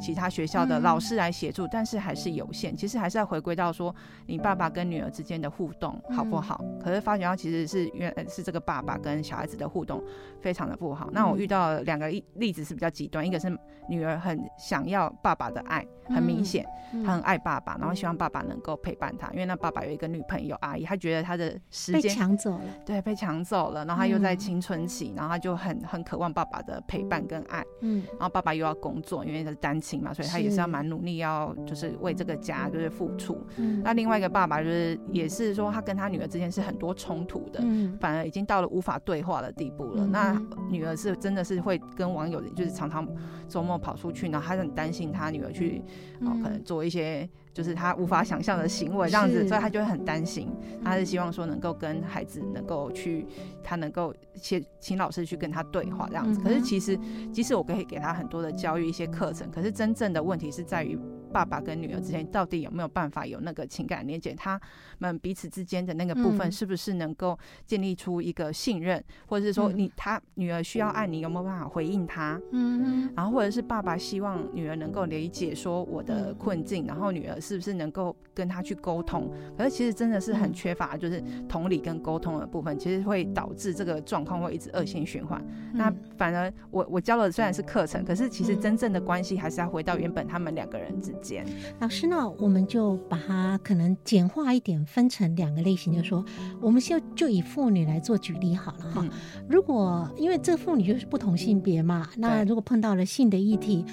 [0.00, 2.76] 其他学校的老师来协助，嗯、但是还是有限。
[2.76, 3.94] 其实还是要回归到说，
[4.26, 6.60] 你爸爸跟女儿之间的互动好不好？
[6.62, 10.02] 嗯、可是发觉到其实是原是这个爸爸跟小孩子的互动
[10.40, 11.06] 非常的不好。
[11.06, 13.48] 嗯、那我遇到两个例子是比较极端，一个是
[13.88, 23.84] 女儿很想要爸爸的爱，很明显，她、嗯、很爱爸爸，然后希望爸爸能够陪伴她，因为那爸爸有一个女朋友阿姨，她觉得她的时间被抢走了，对，被抢走了。
[23.84, 27.64] 然后她又在青春期，然后她就很很渴望爸爸的陪伴跟爱。
[27.80, 33.38] 嗯，然后爸爸又要工作，因为他是单亲嘛，所以他也是要蛮努力，要就是为这个家就是付出。
[33.56, 40.04] 嗯，那另外一个爸爸就是也是说，他跟他女儿之间是很多冲突的，嗯，反而已经到了无法对话的地步了。
[40.04, 43.06] 嗯，那女儿是真的是会跟网友就是常常
[43.46, 45.80] 周末跑出去，然后他很担心他女儿去，
[46.22, 47.28] 哦，可能做一些。
[47.56, 50.46] 就是他无法想象的行为，这样子，所以他就会很担心。
[50.84, 53.26] 他是希望说能够跟孩子能够去，
[53.62, 56.38] 他能够请请老师去跟他对话这样子。
[56.42, 56.98] 可是其实，
[57.32, 60.98] 即使我可以给他很多的教育一些课程，可是真正的问题是在于。
[61.32, 64.34] 爸爸跟女儿之间到底有没有办法有那个情感连接？
[64.34, 64.60] 他
[64.98, 72.40] 们彼此之间的那个部分是不是能够建立出一个信任，或者是说你他女儿需要爱你有没有办法回应他？
[72.52, 79.30] 嗯，然后或者是爸爸希望女儿能够理解说我的困境，然后女儿是不是能够跟他去沟通？
[79.56, 85.42] 可是其实真的是很缺乏，就是同理跟沟通的部分，其实会导致这个状况会一直恶性循环。
[85.72, 91.46] 那反而我我教的虽然是课程，可是其实真正的关系还是要回到原本他们两个人之间。
[91.80, 96.24] 老师呢，我们就把它可能简化一点，分成两个类型，就是说，
[96.60, 99.08] 我们先就以妇女来做举例好了哈。
[99.48, 103.84] 如果因为这妇女就是不同性别嘛，那如果碰到了性的议题，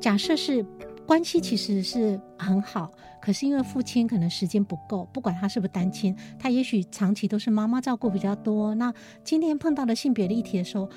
[0.00, 0.64] 假设是
[1.06, 8.74] 关系其实是很好，可是因为父亲可能时间不够，不管他是不是单亲，他也许长期都是妈妈照顾比较多。
[8.74, 8.92] 那
[9.24, 10.88] 今天碰到了性别的议题的时候。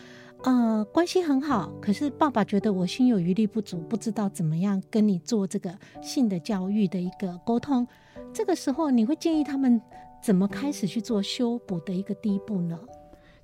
[0.44, 7.88] 呃，关系很好，可是爸爸觉得我心有余力不足，不知道怎么样跟你做这个性的教育的一个沟通。
[8.34, 9.80] 这个时候，你会建议他们
[10.20, 12.80] 怎么开始去做修补的一个第一步呢？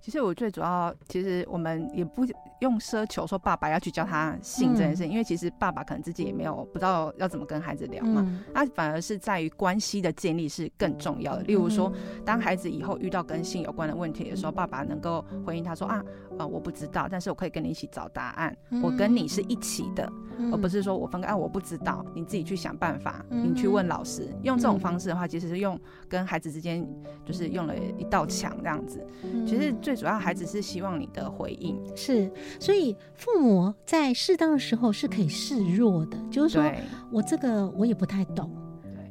[0.01, 2.25] 其实我最主要，其实我们也不
[2.59, 8.25] 用奢求说爸爸要去教他性这件事，嗯、因为其实爸爸可能自己也没有不知道要怎么跟孩子聊嘛。
[8.53, 11.43] 那、嗯、反而是在于关系的建立是更重要的。
[11.43, 11.91] 例如说，
[12.25, 16.03] 当孩子以后遇到跟性有关的问题的时候，爸爸能够回应他说啊，
[16.37, 18.55] 呃，我不知道，但是我可以跟你一起找答案。
[18.81, 24.27] 我跟你是一起的，嗯、而不是说我分开，啊，我不知道，你自己去想办法，你去问老师。
[24.43, 26.87] 用这种方式的话，其实是用跟孩子之间
[27.25, 29.05] 就是用了一道墙这样子。
[29.45, 36.71] 其实最主要孩子是希望你的回应，是所以父母在适当的时候是可以示弱的，就是说
[37.11, 38.49] 我这个我也不太懂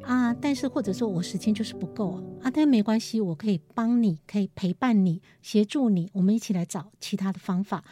[0.02, 7.84] 啊，但是或者说我时间就是不够啊，但没关系，我可以帮你，可以陪伴你，协助你，我们一起来找其他的方法，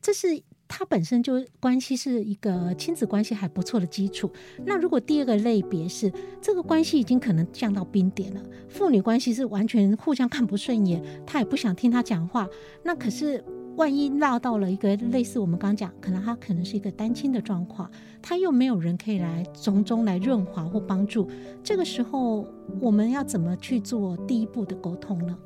[0.00, 0.42] 这是。
[0.74, 4.32] 它本身就关系是一个亲子关系还不错的基础。
[4.64, 6.10] 那如果第二个类别是
[6.40, 12.48] 这个关系已经可能降到冰点了，父女关系是完全互相看不顺眼，他也不想听他讲话。
[12.82, 13.44] 那可是
[13.76, 21.28] 万一落到了一个类似我们刚讲，可能他可能是一个单亲的状况，他又没有人可以来从中来润滑或帮助。
[21.62, 22.46] 这个时候
[22.80, 25.36] 我们要怎么去做第一步的沟通呢？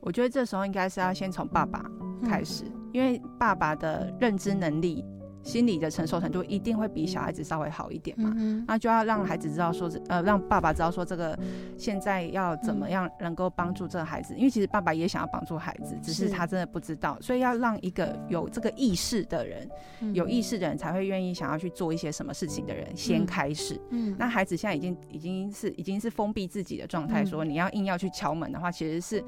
[0.00, 1.84] 我觉得这时候应该是要先从爸爸
[2.24, 2.64] 开始。
[2.92, 5.04] 因为爸爸的认知能力，
[5.46, 11.38] 心理的承受程度一定会比小孩子稍微好一点嘛，嗯、那就要让孩子知道说，呃，让爸爸知道说这个
[11.78, 19.70] 现在要怎么样能够帮助这个孩子，因为其实爸爸也想要帮助孩子，只是他真的不知道，所以要让一个有这个意识的人，
[20.12, 23.80] 有意识的人才会愿意想要去做一些什么事情的人先开始。
[23.90, 29.24] 嗯，那孩子现在已经已经是已经是封闭自己的状态，说你要硬要去敲门的话，其实是，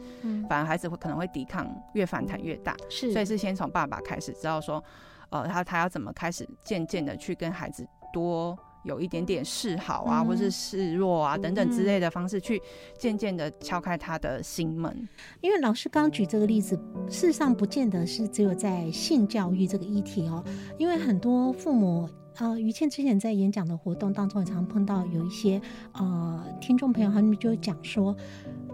[0.48, 2.76] 反而孩子会可能会抵抗越反弹越大。
[2.90, 4.82] 是，所以是先从爸爸开始知道说。
[5.30, 12.60] 呃，他他要怎么开始渐渐的去跟孩子多有一点点示好啊，嗯、或是示弱啊等等之类的方式，去
[12.96, 15.08] 渐渐的敲开他的心门。
[15.40, 16.74] 因为老师刚举这个例子，
[17.10, 20.42] 事实上不见得是只有在性教育这个议题哦。
[20.78, 25.60] 因为很多父母，呃，于倩之前在演讲的活动当中，也常碰到有一些
[25.92, 28.16] 呃听众朋友，他们就讲说，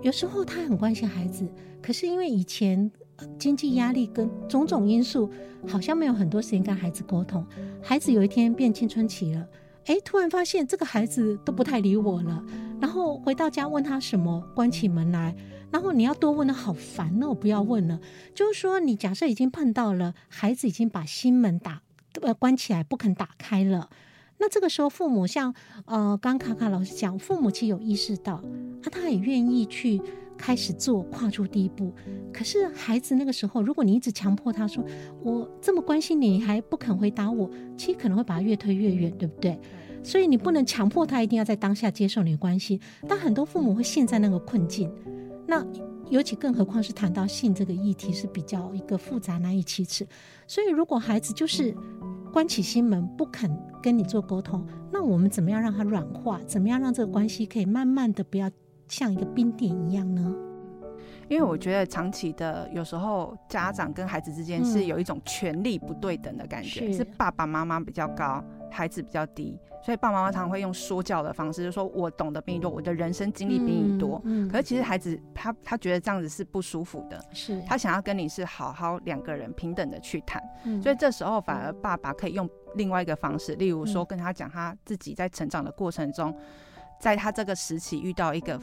[0.03, 1.49] 有时候他很关心孩子，
[1.83, 2.93] 可是因为以前。
[3.39, 5.31] 经济压力跟种种因素，
[5.67, 7.47] 好像没有很多时间跟孩子沟通。
[7.83, 9.47] 孩子有一天变青春期了，
[9.87, 12.45] 诶，突然发现这个孩子都不太理我了。
[12.81, 15.35] 然后回到家问他什么，关起门来，
[15.71, 18.01] 然后你要多问的好烦，哦不要问了。
[18.35, 21.83] 就是说，你假设已经碰到了，孩子已经把心门打
[22.21, 23.89] 呃关起来，不肯打开了。
[24.39, 25.55] 那这个时候，父母像
[25.87, 28.43] 呃，刚卡卡老师讲，父母其实有意识到，啊，
[28.91, 30.03] 他也愿意去。
[30.37, 31.93] 开始做，跨出第一步。
[32.33, 34.85] 可是孩子那个时候，如果你一直强迫他说
[35.23, 39.59] “我这么关心你，你还不肯回答我”，其实可能会把他越推越远，对不对？
[40.03, 42.79] 所以你不能强迫他一定要在当下接受你的关心。
[43.09, 44.93] 但很多父母会陷在那个困境。
[45.47, 45.65] 那
[46.11, 50.07] 尤其更何况是谈到性这个议题是比较一个复杂难以启齿。
[50.47, 51.75] 所以如果孩子就是
[52.33, 53.51] 关起心门不肯
[53.83, 56.39] 跟你做沟通，那我们怎么样让他软化？
[56.47, 58.51] 怎么样让这个关系可以慢慢的不要？
[58.89, 60.35] 像一个冰点一样呢？
[61.27, 74.21] 因为我觉得长期的，有时候家长跟孩子之间是有一种权力不对等的感觉，嗯、是，是爸爸妈妈比较高，孩子比较低，所以爸爸妈妈常常会用说教的方式，就是说我懂得比你多，我的人生经历比你多。
[74.25, 86.37] 嗯嗯、可是其实孩子他他觉得这样子是不舒服的，是他想要跟你是好好两个人平等的去谈，嗯、所以这时候反而爸爸可以用另外一个方式，例如说跟他讲他自己在成长的过程中。
[87.05, 88.59] 在他这个时期遇到一个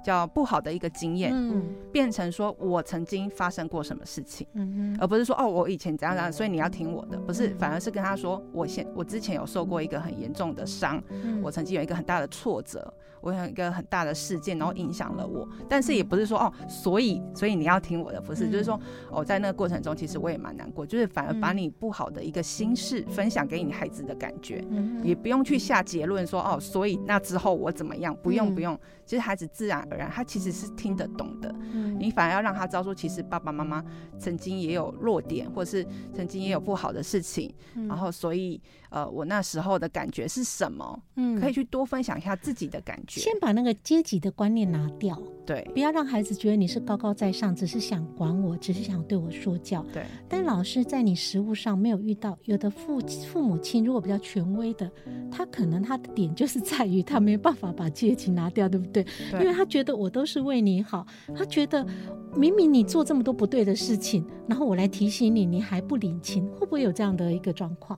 [0.00, 11.02] 比较不好的一个经验，嗯，变成说我曾经发生过什么事情，嗯，而不是说哦我以前怎样怎样，所以你要听我的，不是，反而是跟他说我现我之前有受过一个很严重的伤，
[11.42, 12.92] 我曾经有一个很大的挫折。
[13.22, 33.84] 我有一个很大的事件，然后影响了我，但是也不是说哦，所以所以你要听我的，不是，嗯、就是说哦，在那个过程中，其实我也蛮难过，就是反而把你不好的一个心事分享给你孩子的感觉，嗯、也不用去下结论说哦，所以那之后我怎么样，不用不用，其实孩子自然而然他其实是听得懂的，嗯、你反而要让他知道说，其实爸爸妈妈
[34.18, 43.20] 曾经也有弱点，或是曾经也有不好的事情，嗯、然后所以呃，我那时候的感觉是什么，嗯，可以去多分享一下自己的感觉。
[43.20, 50.04] 先把那个阶级的观念拿掉，对，不要让孩子觉得你是高高在上，只是想管我，只是想对我说教，对。
[50.28, 53.00] 但老师在你实务上没有遇到，有的父
[53.32, 54.90] 父母亲如果比较权威的，
[55.30, 59.04] 他可能他的点就是在于他没有办法把阶级拿掉，对不对？
[59.30, 61.86] 对，因为他觉得我都是为你好，他觉得
[62.34, 67.96] 明明你做这么多不对的事情，然后我来提醒你，你还不领情，会不会有这样的一个状况？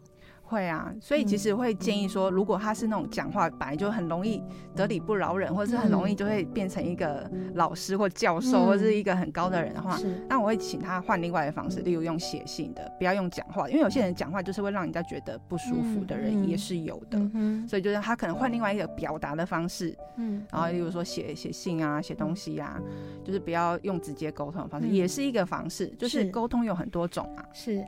[0.52, 4.42] 会啊，所以其实会建议说，如果他是那种讲话本来就很容易
[4.76, 17.18] 得理不饶人，或者是很容易就会变成一个老师或教授，或者是一个很高的人的话，那我会请他换另外的方式，例如用写信的，不要用讲话，因为有些人讲话就是会让人家觉得不舒服的人也是有的，
[17.66, 22.78] 所以就是他可能换另外一个表达的方式，嗯，然后例如说写写信啊，写东西啊，
[23.24, 27.82] 就是不要用直接沟通的方式，也是一个方式，就是沟通有很多种啊，是。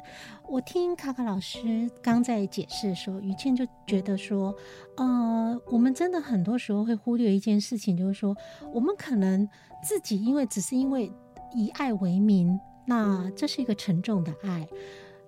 [0.46, 4.54] 我听卡卡老师刚在解释的时候，于倩就觉得说，
[4.96, 8.36] 呃，我们真的很多时候会忽略一件事情，就是说，
[8.72, 9.48] 我们可能
[9.82, 11.10] 自己因为只是因为
[11.54, 14.68] 以爱为名，那这是一个沉重的爱。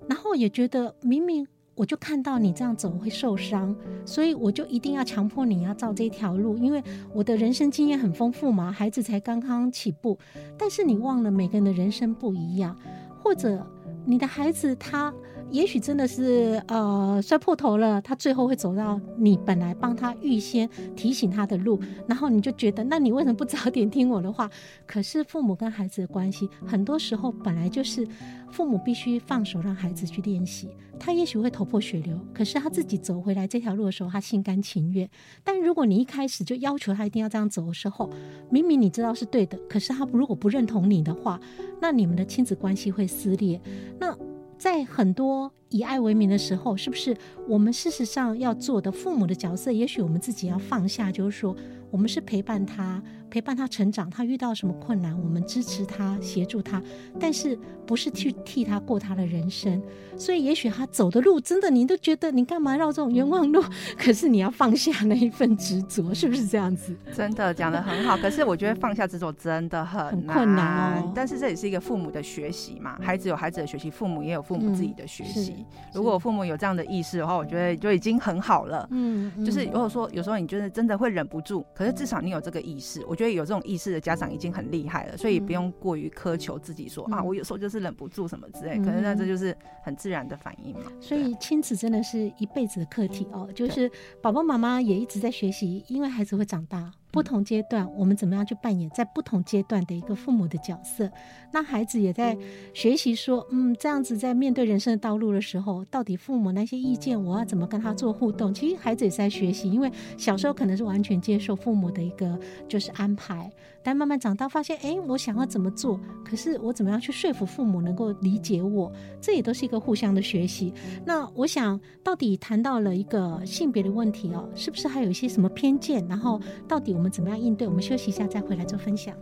[0.06, 3.74] 然后也觉得明明我就看到你这样走会受伤，
[4.04, 10.16] 所以我就一定要强迫你要照这条路，因为我的人生经验很丰富嘛，孩子才刚刚起步。
[10.56, 12.78] 但是你忘了每个人的人生不一样，
[13.26, 13.66] 或者
[14.04, 15.12] 你的孩子他。
[15.48, 24.50] 也许真的是呃摔破头了，他最后会走到你本来帮他预先提醒他的路，然后你就觉得，那你为什么不早点听我的话？
[24.86, 28.04] 可是父母跟孩子的关系，很多时候本来就是
[28.50, 30.76] 父母必须放手让孩子去练习。
[30.98, 35.08] 他也许会头破血流，可是他自己走回来这条路的时候，他心甘情愿。
[35.44, 38.10] 但如果你一开始就要求他一定要这样走的时候，
[38.50, 41.40] 明明你知道是对的，可是他如果不认同你的话，
[41.80, 43.60] 那你们的亲子关系会撕裂。
[44.00, 44.16] 那。
[44.58, 47.14] 在很多以爱为名的时候，是不是
[47.46, 51.54] 我们事实上要做的父母的角色，也许我们自己要放下，就是说。
[51.88, 54.08] 我们是陪伴他，陪伴他成长。
[54.08, 56.82] 他遇到什么困难，我们支持他，协助他，
[57.18, 59.82] 但是不是去替他过他的人生。
[60.16, 63.62] 所以，也许他走的路，真的你都觉得你干嘛绕这种冤枉路？
[63.98, 66.96] 可是你要放下那一份执着，是不是这样子？
[67.14, 68.16] 真的讲得很好。
[68.16, 71.12] 可是我觉得放下执着真的很困难哦。
[71.14, 75.56] 但是这也是一个父母的学习嘛，孩子有孩子的学习，父母也有父母自己的学习。
[75.58, 78.88] 嗯、如果父母有这样的意识的话，我觉得就已经很好了。
[78.90, 81.64] 嗯，就是如果说有时候你觉得真的会忍不住。
[81.74, 90.82] 可是至少你有这个意识，我觉得有这种意识的家长已经很厉害了，所以不用过于苛求自己说，嗯、啊，我有时候就是忍不住什么之类，嗯、可能那这就是很自然的反应嘛。
[91.00, 93.90] 所以亲子真的是一辈子的课题哦，就是
[94.22, 96.92] 宝宝妈妈也一直在学习，因为孩子会长大。
[97.16, 101.10] 不同阶段，我们怎么样去扮演在不同阶段的一个父母的角色？
[101.50, 102.36] 那孩子也在
[102.74, 108.52] 学习说，嗯，这样子在面对人生的道路的时候，到底父母那些意见，我要怎么跟他做互动？
[108.52, 113.50] 其实孩子也在学习，因为小时候可能是完全接受父母的一个就是安排，
[113.86, 116.00] 但慢慢长大发现，哎，我想要怎么做？
[116.24, 118.90] 可是我怎么样去说服父母能够理解我？
[119.20, 120.74] 这也都是一个互相的学习。
[121.04, 126.04] 那我想，到底谈到了一个性别的问题哦，是不是还有一些什么偏见？
[126.08, 127.68] 然后到底我们怎么样应对？
[127.68, 129.14] 我们休息一下，再回来做分享。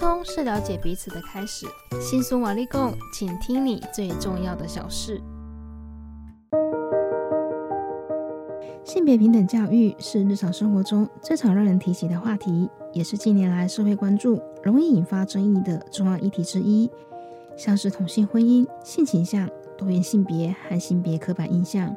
[0.00, 1.66] 通是了解彼此的开始。
[2.00, 5.20] 新苏瓦利贡，请听你最重要的小事。
[8.82, 16.90] 性别平等教育是日常生活中最常让人提起的话题，也是近年来社会关注、容易引发争议的重要议题之一。
[17.54, 21.94] 像是同性婚姻、性倾向、多元性别和性别刻板印象。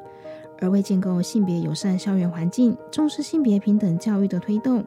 [0.63, 4.81] 而为建构性别友善校园环境、重视性别平等教育的推动，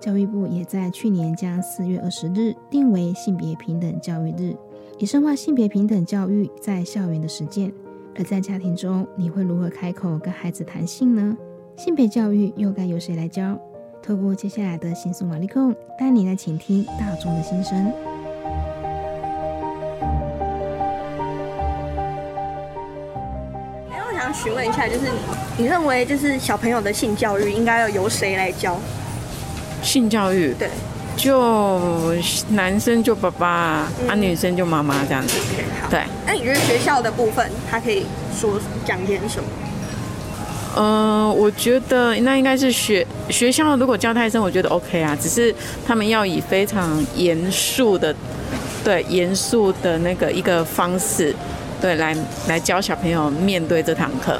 [0.00, 4.56] 教育部也在去年将四月二十日定为性别平等教育日，
[4.98, 7.72] 以深化性别平等教育在校园的实践。
[8.16, 11.36] 而在家庭中，你会如何开口跟孩子谈性呢？
[11.76, 13.56] 性别教育又该由谁来教？
[14.02, 18.09] 透过接下来的心苏玛丽控，带你来倾听大众的心声。
[24.30, 25.00] 想询问一下，就是
[25.58, 28.78] 你认为，就是小朋友的性教育应该要由谁来教？
[29.82, 30.68] 性教育，对，
[31.16, 32.14] 就
[32.50, 35.36] 男生就爸爸，嗯、啊，女生就妈妈这样子。
[35.38, 36.00] Okay, 对。
[36.26, 38.06] 那你觉得学校的部分，他可以
[38.38, 39.48] 说讲点什么？
[40.76, 45.16] 嗯、呃，我觉得那应该是学学校如果教太深，我觉得 OK 啊。
[45.20, 45.52] 只是
[45.84, 48.14] 他们要以非常严肃的，
[48.84, 51.34] 对严肃的那个一个方式，
[51.80, 52.14] 对来
[52.46, 54.38] 来教小朋友面对这堂课。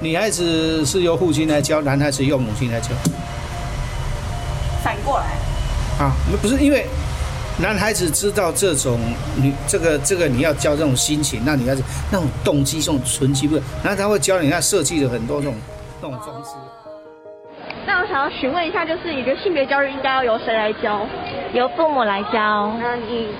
[0.00, 2.88] 女孩子是由父亲来教，男孩子由母亲来教。
[4.82, 6.04] 反过来。
[6.04, 6.86] 啊，不是因为
[7.60, 8.98] 男孩子知道这种
[9.36, 15.54] 女这个这个你要教这种心情，那女孩子那种动机、这种纯机不，然后他会教你那设计了很多这种。
[16.00, 16.50] 这种方式。
[17.84, 21.04] 那我想要询问一下，就是你觉得性别教育应该要由谁来教？
[21.52, 22.72] 由父母来教。
[22.78, 23.34] 那你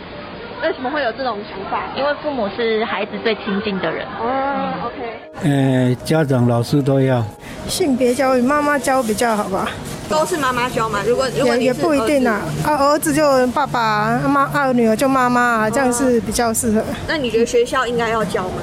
[0.62, 1.94] 为什么会有这种想法？
[1.96, 4.06] 因为父母是孩子最亲近的人。
[4.20, 5.48] 哦，OK。
[5.48, 7.24] 呃，家长、老师都要。
[7.68, 9.68] 性别教育妈妈教比较好吧？
[10.08, 11.00] 都是妈妈教嘛？
[11.06, 16.82] 如果如果你也不一定啊，啊，儿子就爸爸，妈啊，女儿就妈妈啊，这样是比较适合。
[17.06, 18.56] 那你觉得学校应该要教吗？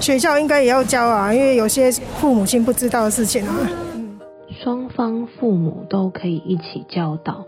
[0.00, 3.54] 学校应该也要教啊，因为有些父母亲不知道的事情啊。
[4.62, 7.44] 双方父母都可以一起教导，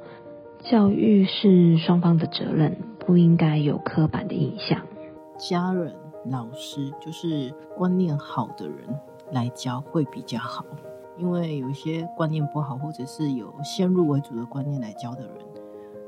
[0.71, 2.77] 教育是双方的责任，
[3.11, 4.81] 不应该有刻板的印象。
[5.37, 5.93] 家人、
[6.27, 8.77] 老师就是观念好的人
[9.33, 10.65] 来教会比较好。
[11.17, 15.33] 因为有一些观念不好，或者是有先入为主的观念来教的人，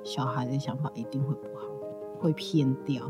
[0.04, 1.66] 小孩的想法一定会不好，
[2.20, 3.02] 会偏掉。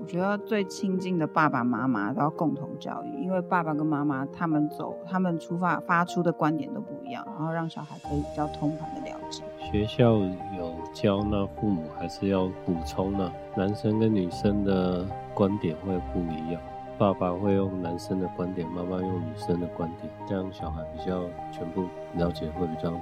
[0.00, 9.44] 我觉得最亲近的爸爸妈妈都要共同教育，因为爸爸跟妈妈他们走，他们出发发出的观点都不一样，然后让小孩可以比较通盘的了解。
[9.70, 13.30] 学校有教，那父母还是要补充呢。
[13.54, 15.04] 男生跟女生的
[15.34, 16.62] 观点会不一样，
[16.96, 22.92] 爸爸会用男生的观点，妈妈用女生的观点，这样小孩比较全部了解会比较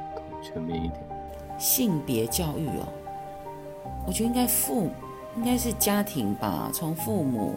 [0.42, 1.00] 全面一点。
[1.58, 2.88] 性别教育哦，
[4.06, 4.88] 我觉得应该父。
[5.34, 7.54] 应该是家庭吧，从父母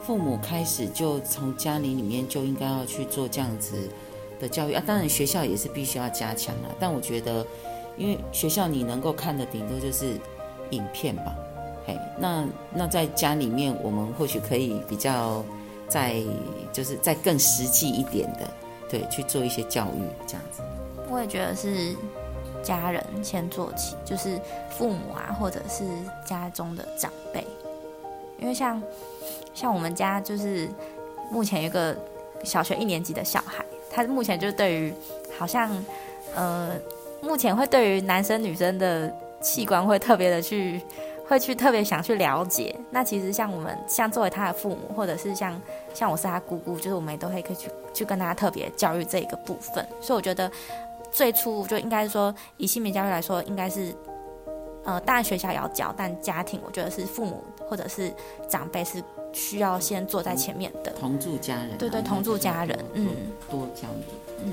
[0.00, 3.76] 父母开始，就从家里里面就应该要去做这样子
[4.40, 4.82] 的教育啊。
[4.86, 6.72] 当然学校也是必须要加强啊。
[6.80, 7.46] 但我觉得，
[7.96, 10.18] 因为学校你能够看的顶多就是
[10.70, 11.34] 影片吧，
[11.86, 15.44] 嘿，那那在家里面，我们或许可以比较
[15.88, 16.22] 再
[16.72, 18.48] 就是再更实际一点的，
[18.88, 20.62] 对，去做一些教育这样子。
[21.10, 21.94] 我也觉得是。
[22.62, 24.40] 家人先做起，就是
[24.70, 25.84] 父母啊，或者是
[26.24, 27.46] 家中的长辈，
[28.40, 28.82] 因为像
[29.54, 30.68] 像我们家就是
[31.30, 31.96] 目前有一个
[32.42, 34.92] 小学一年级的小孩，他目前就对于
[35.38, 35.70] 好像
[36.34, 36.72] 呃，
[37.20, 40.80] 目前会对于男生女生的器官会特别的去
[41.28, 42.74] 会去特别想去了解。
[42.90, 45.60] 那其实像我们像作为他的父母，或者是像
[45.94, 49.86] 像我是他姑姑，就是我们也都会可以去去跟他特别教育这一个部分。
[50.00, 50.50] 所以我觉得。
[51.12, 53.94] 最初就应该说，以性别教育来说，应该是，
[54.84, 58.12] 呃，当然学校也要教，但家庭我觉得是父母或者是
[58.48, 59.02] 长辈是
[59.32, 63.08] 需要先坐在前面的，同住家人，对对，同住家人，嗯，
[63.48, 64.52] 多教育，嗯。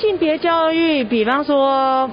[0.00, 2.10] 性别教育，比方说，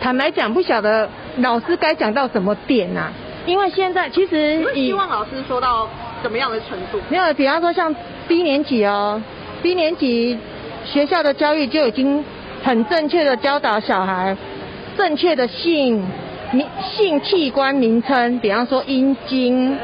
[0.00, 3.12] 坦白讲，不晓得老师该讲到什么点啊？
[3.46, 5.88] 因为现在其实希望老师说到
[6.22, 6.98] 怎么样的程度？
[7.08, 7.94] 没有，比方说像
[8.26, 9.22] 低年级哦，
[9.62, 10.38] 低年级。
[10.84, 12.24] 学校的教育就已经
[12.64, 14.34] 很正确的教导小孩
[14.96, 16.02] 正确的性
[16.50, 19.76] 名性器官名称，比方说阴茎，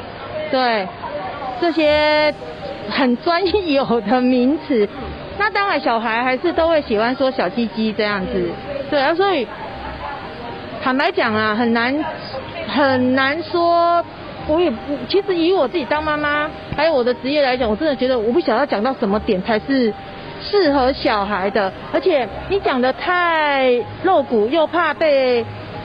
[0.50, 0.88] 对
[1.60, 2.32] 这些
[2.88, 4.88] 很专有的名词。
[5.38, 8.50] 那当然，小孩还是都会喜欢说小鸡鸡这样子，
[8.90, 9.14] 对啊。
[9.14, 9.46] 所以
[10.82, 11.94] 坦白讲啊，很难
[12.68, 14.04] 很难说。
[14.46, 14.76] 我也不，
[15.08, 19.92] 其实以我自己当妈妈，还有我的职业来讲，我真的觉得我不晓得讲到什么点才是。
[20.42, 23.72] 适合小孩的，而且你讲的太
[24.02, 25.42] 露骨，又怕被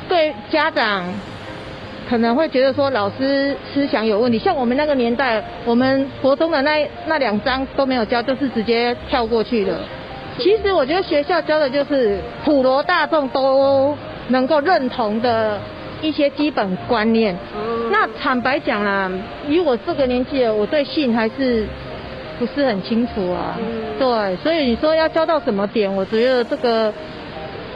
[0.10, 1.06] 对家长
[2.10, 4.40] 可能会觉得说老师思想有问题。
[4.40, 9.78] 像我们那个年代，我们国中的那那两章都没有教，都、就是直接跳过去的。
[10.40, 13.96] 其实我觉得学校教的就是普罗大众都
[14.30, 15.60] 能够认同的
[16.02, 17.38] 一些基本观念。
[17.92, 19.12] 那坦白讲啦，
[19.48, 21.68] 以我这个年纪，我对性还是。
[22.40, 26.94] 不是很清楚啊，嗯、对，所以你说要教到什么点，我觉得这个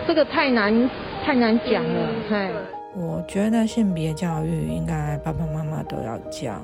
[0.07, 0.89] 这个太难
[1.25, 1.99] 太难讲了。
[2.29, 2.53] 对、嗯，
[2.95, 6.59] 我觉得性别教育应该爸爸妈妈都要教，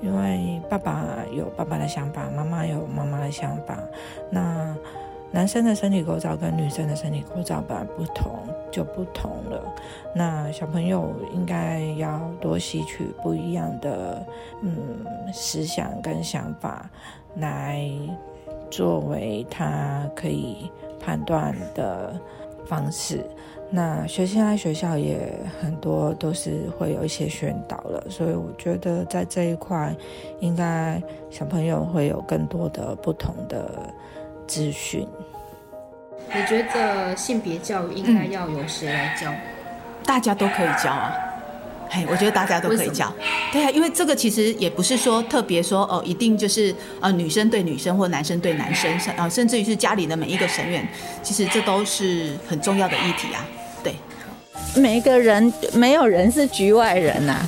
[0.00, 3.78] 因为爸爸有爸爸的想法，妈妈有妈妈的想法。
[4.30, 4.76] 那
[5.30, 8.38] 男生的身体构造跟女生的身体构造本来不同，
[8.70, 9.74] 就不同了。
[10.14, 14.24] 那小朋友应该要多吸取不一样的
[14.62, 16.88] 嗯思想跟想法。
[17.38, 17.90] 来
[18.70, 20.70] 作为他可以
[21.00, 22.14] 判断的
[22.64, 23.24] 方式。
[23.70, 25.28] 那学现在学校也
[25.60, 29.94] 很多都是会有一些宣导了，所以我觉得在这一块，
[30.40, 33.92] 应该小朋友会有更多的不同的
[34.46, 35.06] 资讯。
[36.32, 39.32] 你觉得性别教育应该要由谁来教？
[40.04, 41.12] 大家都可以教啊。
[41.94, 43.14] 嘿，我觉得大家都可以叫，
[43.52, 50.84] 对啊，因为这个其实也不是说特别说哦，一定就是呃女生对女生或男生对男生，啊，甚至于是家里的每一个成员，
[51.22, 53.46] 其实这都是很重要的议题啊。
[53.84, 53.94] 对，
[54.74, 57.46] 每个人没有人是局外人呐，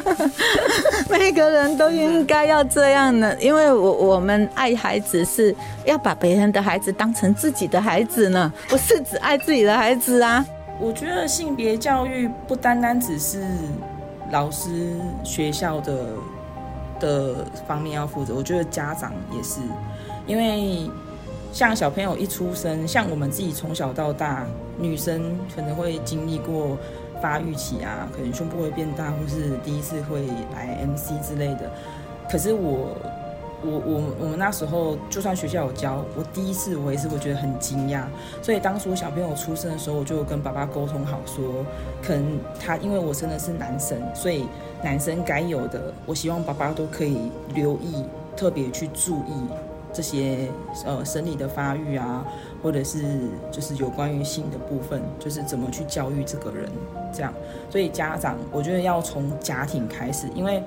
[1.08, 10.44] 每个人都应该要这样的，因为我我们爱孩子是要把别人的孩子当成自己的孩子呢，不是只爱自己的孩子啊。
[10.78, 13.42] 我觉得性别教育不单单只是
[14.30, 16.06] 老师、学校的
[17.00, 19.60] 的方面要负责，我觉得家长也是，
[20.26, 20.90] 因为
[21.52, 24.44] 像小朋友一出生，像我们自己从小到大，
[24.78, 26.76] 女生可能会经历过
[27.22, 31.70] 发育期啊，可能胸部会变大，或是第一次会来 MC 之类的，
[32.30, 32.96] 可是我。
[33.62, 38.02] 我我我们那时候就算学校有教，我第一次我也是会觉得很惊讶。
[38.42, 41.64] 所以当初小朋友出生的时候，我就跟爸爸沟通好说，
[42.02, 44.46] 可能他因为我生的是男生，所以
[44.82, 48.04] 男生该有的，我希望爸爸都可以留意，
[48.36, 49.32] 特别去注意
[49.92, 50.48] 这些
[50.84, 52.24] 呃生理的发育啊，
[52.62, 53.02] 或者是
[53.50, 56.70] 就是有关于性的部分，就是怎么去教育这个人
[57.12, 57.32] 这样。
[57.70, 60.62] 所以家长我觉得要从家庭开始，因为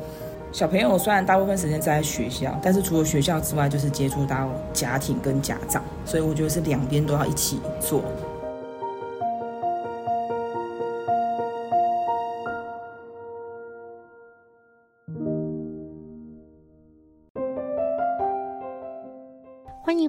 [0.52, 8.04] 小朋友虽然大部分时间在学校，但是除了学校之外，就是接触到家庭跟家长，所以我觉得是两边都要一起做。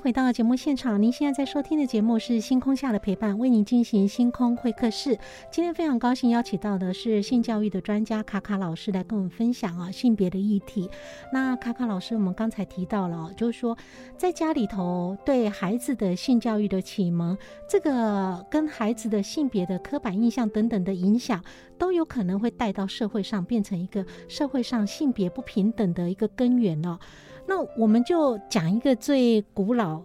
[0.01, 5.19] 回到节目现场，您现在在收听的节目是《星空下的陪伴》，为您进行星空会客室。
[5.53, 10.89] 今天非常高兴邀请到的是性教育的专家卡卡老师来跟我们分享啊性别的议题。
[11.35, 13.77] 那卡卡老师，我们刚才提到了，就是说
[14.17, 17.37] 在家里头对孩子的性教育的启蒙，
[17.69, 21.45] 这个跟孩子的性别的刻板印象等等的影响，
[21.77, 26.99] 都有可能会带到社会上，变成一个社会上性别不平等的一个根源哦。
[27.51, 30.01] 那我们就讲一个最古老、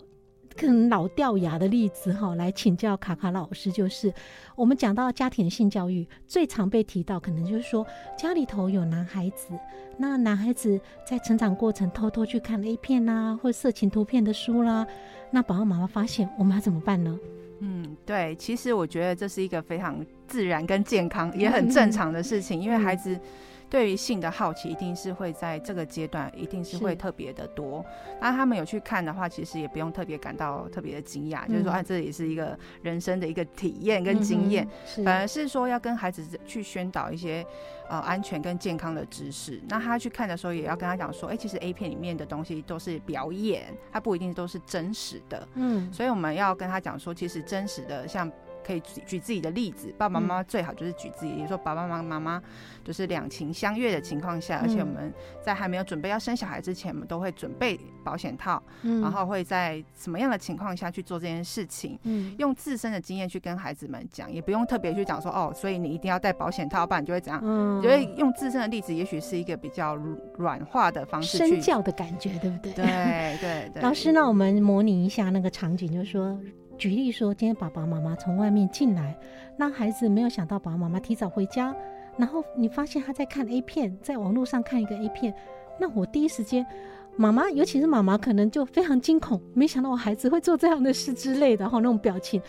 [0.57, 3.71] 更老掉牙的例子哈，来请教卡卡老师。
[3.71, 4.11] 就是
[4.55, 7.85] 我们讲到家庭性教育，最常被提到，可能就是说
[8.17, 9.49] 家里头有男孩子，
[9.95, 14.87] 那男孩子在成长过程偷偷去看 A 片啊，或色情图片的书啦，
[15.29, 17.15] 那爸爸妈妈发现，我们要怎么办呢？
[17.59, 23.19] 嗯，对，其实我觉得这是一个非常自然跟健康，也很正常的事情，因为孩子。
[23.75, 27.85] 对于性的好奇，一定是会在这个阶段，一定是会特别的多。
[28.21, 34.65] 那他们有去看的话，其实也不用特别感到特别的惊讶，嗯、就是说，啊，这也是一个人生的一个体验跟经验，
[34.97, 37.45] 嗯、反而是说要跟孩子去宣导一些
[37.89, 39.61] 呃安全跟健康的知识。
[39.67, 45.45] 那他去看的时候，也要跟他讲说，哎，其实 A 片里面的东西都是表演，它不一定都是真实的。
[45.55, 48.31] 嗯，所以我们要跟他讲说，其实真实的像。
[48.65, 52.41] 可以举举自己的例子，爸爸妈妈最好就是举自己，比如说爸爸妈妈妈
[52.83, 61.99] 就是两情相悦的情况下，而且我们在还没有准备要生小孩之前，我们都会准备保险套，然后会在什么样的情况下去做这件事情，
[62.39, 67.41] 用自身的经验去跟孩子们讲，也不用特别去讲说哦，所以你一定要戴保险套，不然你就会怎样，
[67.81, 69.95] 就会用自身的例子，也许是一个比较
[70.37, 72.73] 软化的方式，身教的感觉，对不对？
[72.73, 73.81] 对对对。
[73.83, 76.39] 老师，那我们模拟一下那个场景，就是说。
[76.77, 79.17] 举例说，今天爸爸妈妈从外面进来，
[79.57, 81.75] 那孩子没有想到爸爸妈妈提早回家，
[82.17, 85.33] 然后你发现他在看 A 片，在网络上看一个 A 片，
[85.79, 86.65] 那我第一时间，
[87.15, 92.41] 妈妈，尤其是妈妈，可能就非常惊恐，没想到我孩子会做这样的事之类的，哈，那种表情，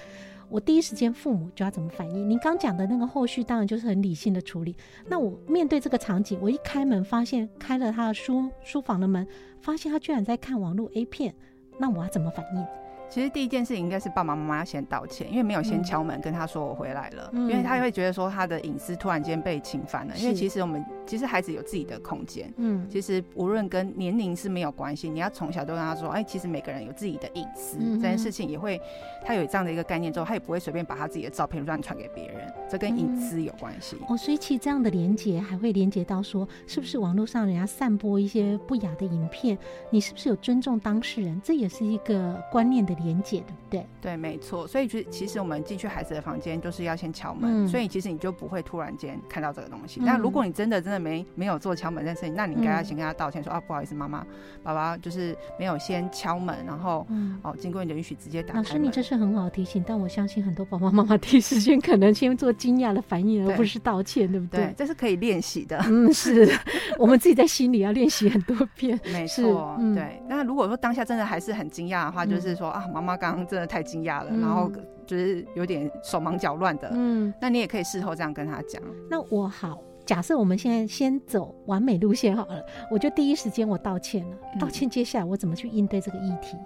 [0.49, 2.29] 我第一时间父母就要怎么反应？
[2.29, 4.77] 您刚讲的那个后续，当然就是很理性的处理。
[5.09, 9.27] 那我面对这个场景，我一开门发现开了他的书书房的门，
[9.61, 11.33] 发现他居然在看网络 A 片，
[11.79, 12.65] 那我要怎么反应？
[13.09, 20.15] 其实第一件事情应该是爸爸妈妈要先道歉，因为没有先敲门跟他说我回来了，嗯、因为他会觉得说他的隐私突然间被侵犯了。
[20.15, 28.81] 嗯、因为其实我们其实孩子有自己的空间，嗯，其实无论跟年龄是没有关系，你要从小都跟他说，哎，其实每个人有自己的隐私，嗯、这件事情也会
[29.25, 34.07] 他有这样的一个概念之后，他也不会随便把他自己的照片乱传给别人，这跟隐私有关系、嗯。
[34.09, 39.57] 哦，所以其实这样的连接还会连接到说，是不是网络上人家散播一些不雅的影片，
[39.91, 41.41] 你是不是有尊重当事人？
[41.45, 43.81] 这也是一个观念的连接，对不对？
[43.81, 44.67] 对对，没错。
[44.67, 47.67] 所以其实其实我们进去孩子的房间，就是要先敲门。
[47.67, 50.01] 嗯、所以其实你就不会突然间看到这个东西。
[50.01, 54.25] 那、嗯、如果你真的真的没没有做敲门这件事情，那你应该要先跟他道歉说，说、嗯、啊，不好意思，妈妈
[54.63, 58.59] 爸爸就是没有先敲门，然后、嗯、哦经过你的允许直接打开。
[58.59, 64.67] 老师，你这是很好提醒，但我相信很多爸爸妈妈第一时间可能先做惊讶的反应，对而不是道歉，对不对？
[64.67, 65.79] 对，这是可以练习的。
[65.87, 66.49] 嗯，是
[66.99, 68.99] 我们自己在心里要练习很多遍。
[69.13, 70.23] 没错，嗯、对。
[70.29, 74.71] 那如果说当下真的还是很惊讶的话，嗯、就是说啊，妈妈刚刚真的太惊讶了，嗯、然后
[75.07, 76.91] 就是有点手忙脚乱的。
[76.93, 78.83] 嗯，那你也可以事后这样跟他讲。
[79.11, 86.57] 那我好，假设我们现在先走完美路线好了，我就第一时间我道歉了，嗯、道歉，接下来我怎么去应对这个议题？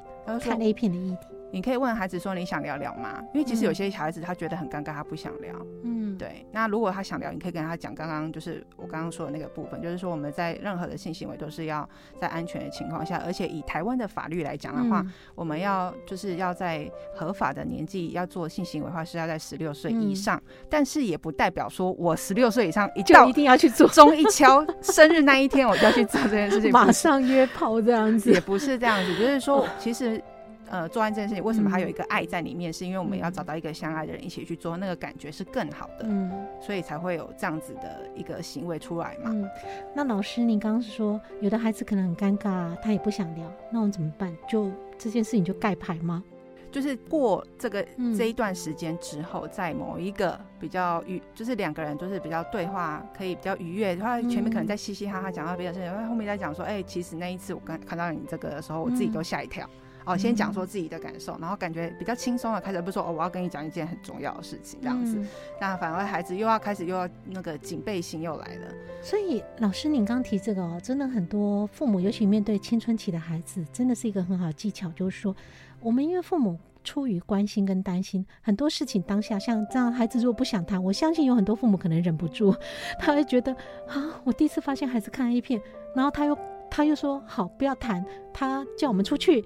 [0.40, 1.26] 看 A 片的议题。
[1.52, 5.52] 你可以问孩子说：“你想聊聊吗？”因为其实有些小孩子他觉得很尴尬，他不想聊。
[5.82, 6.44] 嗯，对。
[6.52, 11.88] 那如果他想聊，你可以跟他讲刚刚就是我刚刚说的那个部分，就是说我们在任何的性行为都是要
[12.20, 20.36] 在安全的情况下，而且以台湾的法律来讲的话，嗯、我们要就是要在合法的年纪要做性行为的话，是要在十六岁以上。
[20.36, 30.22] 嗯、但是也不代表说我十六岁以上一到一定要去做，钟一敲生日那一天我就要去做这件事情， 马上约炮这样子，也不是这样子，就是说其实。
[30.70, 32.70] 呃，做完这件事情，为什么还有一个爱在里面？
[32.70, 39.30] 嗯、是因为我们要找到一个相爱的人一起去做，那个感觉是更好的，嗯，所以才会有这样子的一个行为出来嘛。
[39.32, 39.50] 嗯，
[39.94, 44.32] 那老师，你刚刚是说有的孩子可能很尴尬，他也不想聊，那我们怎么办？
[44.48, 46.22] 就这件事情就盖牌吗？
[46.70, 47.84] 就是过这个
[48.16, 59.66] 这一段时间之后，嗯、在某一个比较愉，就是两个人就是比较对话可以比较愉悦，他前面可能在嘻嘻哈哈讲到别的事情，然后后面在讲说，哎、欸，其实那一次我刚看到你这个的时候，我自己都吓一跳。
[59.66, 65.16] 嗯哦，先讲说自己的感受，然后感觉比较轻松了，开始不说哦，我要跟你讲一件很重要的事情这样子，
[65.60, 68.74] 那、嗯、反而孩子又要开始又要那个警备心又来了。
[69.02, 75.34] 所以老师，您刚提这个哦，真的很多父母，尤其面对青春期的孩子，真的是一个很好的技巧，就是说，
[75.80, 82.54] 我们因为父母出于关心跟担心，很多事情当下像这样，孩子如果不想谈，我相信有很多父母可能忍不住，
[82.98, 83.52] 他会觉得
[83.86, 85.60] 啊，我第一次发现孩子看 A 片，
[85.94, 86.36] 然后他又
[86.70, 89.44] 他又说好不要谈，他叫我们出去。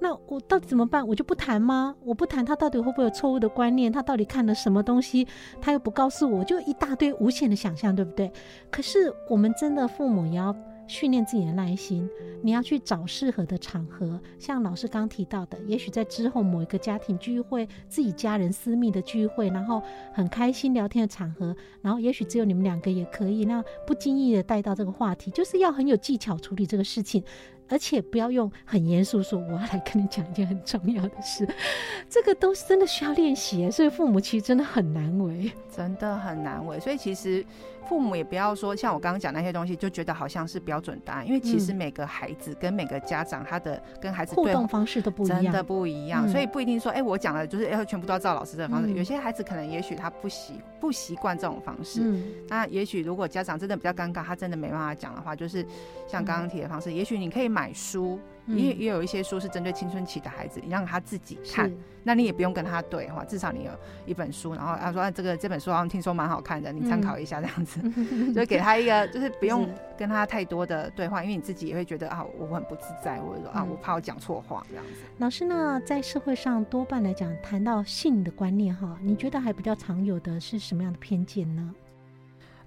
[0.00, 1.06] 那我到底怎么办？
[1.06, 1.94] 我就不谈吗？
[2.02, 3.92] 我不谈，他到底会不会有错误的观念？
[3.92, 5.28] 他到底看了什么东西？
[5.60, 8.32] 他又不告诉我，就一大堆无限的想象，对不对？
[8.70, 12.08] 可是我们真的父母也要训练自己的耐心，
[12.42, 19.82] 你要去找适合的场合，像老师刚提到的，也许在之后某一个家庭聚会，自己家人私密的聚会，然后
[20.12, 27.22] 很开心聊天的场合，然后也许只有你们两个也可以，那不经意的带到这个话题，就是要很有技巧处理这个事情。
[27.70, 31.48] 而且不要用很严肃说，我要来跟你讲一件很重要的事，
[32.10, 36.78] 这个都是真的需要练习，所以父母其实真的很难为，真的很难为。
[36.80, 37.44] 所以其实
[37.90, 46.28] 父母也不要说像我刚刚讲那些东西，就觉得好像是标准答案，因为其实每个孩子跟每个家长他的跟孩子互动方式都不一样，真的不一样。
[46.28, 48.92] 所以不一定说，哎，我讲的就是要全部都要照老师这个方式。
[48.92, 52.00] 有些孩子可能也许他不习不习惯这种方式，
[52.48, 55.66] 那也许如果家长真的比较尴尬，他真的没办法讲的话，就是
[56.06, 57.50] 像刚刚提的方式，也许你可以。
[57.50, 58.16] 买书，
[58.56, 61.70] 也也有一些书是针对青春期的孩子，你让他自己看，
[62.02, 63.70] 那你也不用跟他对话，至少你有
[64.06, 75.02] 一本书，然后他说、啊、这个这本书好像听说蛮好看的，你参考一下这样子， 嗯、就给他一个，就是不用跟他太多的对话，因为你自己也会觉得啊，我很不自在，或者说啊，我怕我讲错话这样子。
[75.18, 81.74] 老师呢，在社会上多半来讲，谈到性的观念哈，你觉得还比较常有的是什么样的偏见呢？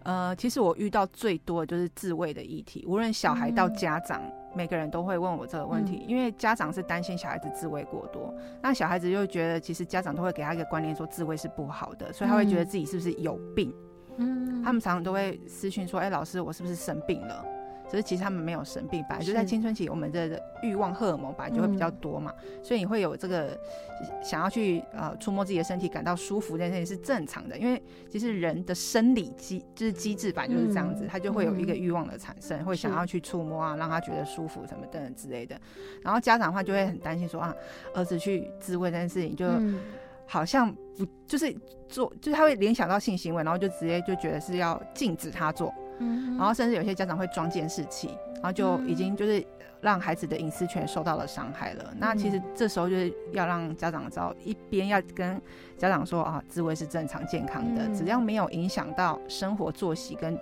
[0.04, 4.22] 呃，其实我遇到最多的就是自慰的议题，无论小孩到家长。
[4.22, 13.74] 嗯每个人都会问我这个问题，因为家长是担心小孩子自慰过多，那小孩子又觉得其实家长都会给他一个观念，说自慰是不好的，所以他会觉得自己是不是有病？
[14.18, 17.44] 嗯，他们常常都会私讯说：“哎，老师，我是不是生病了？”
[17.94, 23.56] 可是其实他们没有生病，本来就在青春期，我们的欲望荷尔蒙本来就会比较多嘛，嗯、所以你会有这个
[24.24, 27.80] 想要去呃触摸自己的身体，感到舒服这件事情是正常的，因为
[28.10, 35.56] 其实人的生理机就是机制本来就是这样子，他、嗯、就会有一个欲望的产生，嗯、会想要去触摸啊，让他觉得舒服什么等等之类的。
[36.02, 37.54] 然后家长的话就会很担心说啊，
[37.94, 39.46] 儿子去自慰这件事情就
[40.26, 41.56] 好像不就是
[41.88, 45.72] 做，就是他会联想到性行为，然后就直接就觉得是要禁止他做。
[46.00, 49.46] 然后甚至有些家长会装监视器，然后就已经就是
[49.82, 51.94] 让孩子的隐私权受到了伤害了。
[51.98, 55.42] 那其实这时候就是要让家长知道，一边要跟
[55.78, 60.38] 家长说啊，自慰是正常健康的，只要没有影响到生活作息跟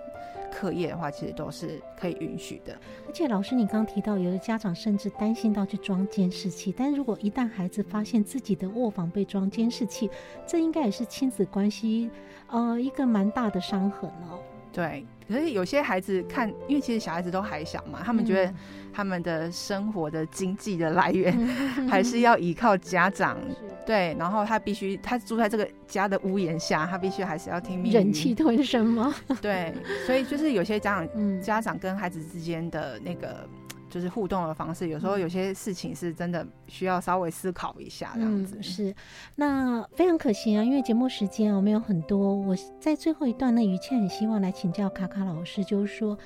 [0.52, 2.76] 课业的话，其实都是可以允许的。
[3.06, 10.10] 而且老师，你刚提到有的家长甚至担心到去装监视器，但如果一旦孩子发现自己的卧房被装监视器，
[10.46, 12.10] 这应该也是亲子关系
[12.48, 14.38] 呃一个蛮大的伤痕哦。
[14.72, 15.06] 对。
[15.28, 18.52] 可是有些孩子看，因为其实小孩子都还小嘛，他们觉得
[18.92, 21.32] 他们的生活的经济的来源
[21.88, 23.38] 还是要依靠家长，
[23.86, 27.92] 对，然后他必须他住在这个家的屋檐下，他必须还是要听命。
[27.92, 29.14] 忍气吞声吗？
[29.40, 29.72] 对，
[30.04, 33.48] 所以就是有些家长家长跟孩子之间的那个。
[33.92, 38.56] 就是互动的方式，有时候有些事情是真的需要稍微思考一下，这样子。
[38.56, 38.94] 嗯、是，
[39.36, 46.18] 那非常可惜啊，因为节目时间我们有很多，我在最后一段呢，于倩很希望来请教卡卡老师，就是说。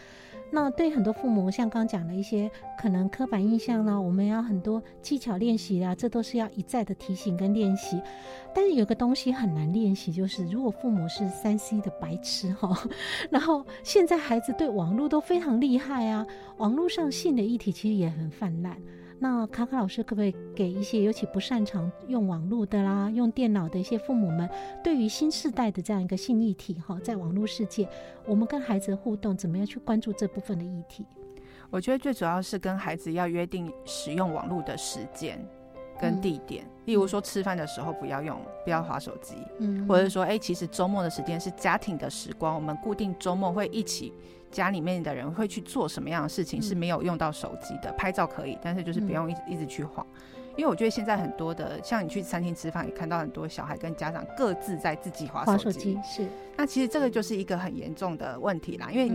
[0.51, 8.01] 那对很多父母，像刚讲的一些可能刻板印象呢，我们要很多技巧练习啊，这都是要一再的提醒跟练习。
[8.55, 12.89] 但是有个东西很难练习，就是如果父母是三 C 的白痴哈，
[13.31, 16.27] 然后现在孩子对网络都非常厉害啊，
[16.57, 18.77] 网络上性的议题其实也很泛滥。
[19.19, 24.49] 那卡卡老师可不可以给一些尤其不擅长用网络的啦、用电脑的一些父母们，
[24.85, 27.89] 对于新时代的这样一个性议题哈，在网络世界，
[28.27, 31.07] 我们跟孩子的互动怎么样去关注这部分的议题？
[31.71, 35.43] 我觉得最主要是跟孩子要约定使用网络的时间
[35.99, 44.13] 跟地点，嗯、例如说吃饭的时候不要用，不要划手机，嗯，或者说哎、欸，其实周末的时间是家庭的时光，我们固定周末会一起。
[44.57, 47.93] 家里面的人会去做什么样的事情是没有用到手机的？
[47.93, 50.07] 拍照可以，但是就是不用一直一直去晃。
[50.57, 55.99] 因为我觉得现在很多的，像你去餐厅吃饭，也看到很多小孩跟家长各自在自己划手机。
[56.03, 56.27] 是，
[56.57, 58.89] 那其实这个就是一个很严重的问题啦。
[58.91, 59.15] 因为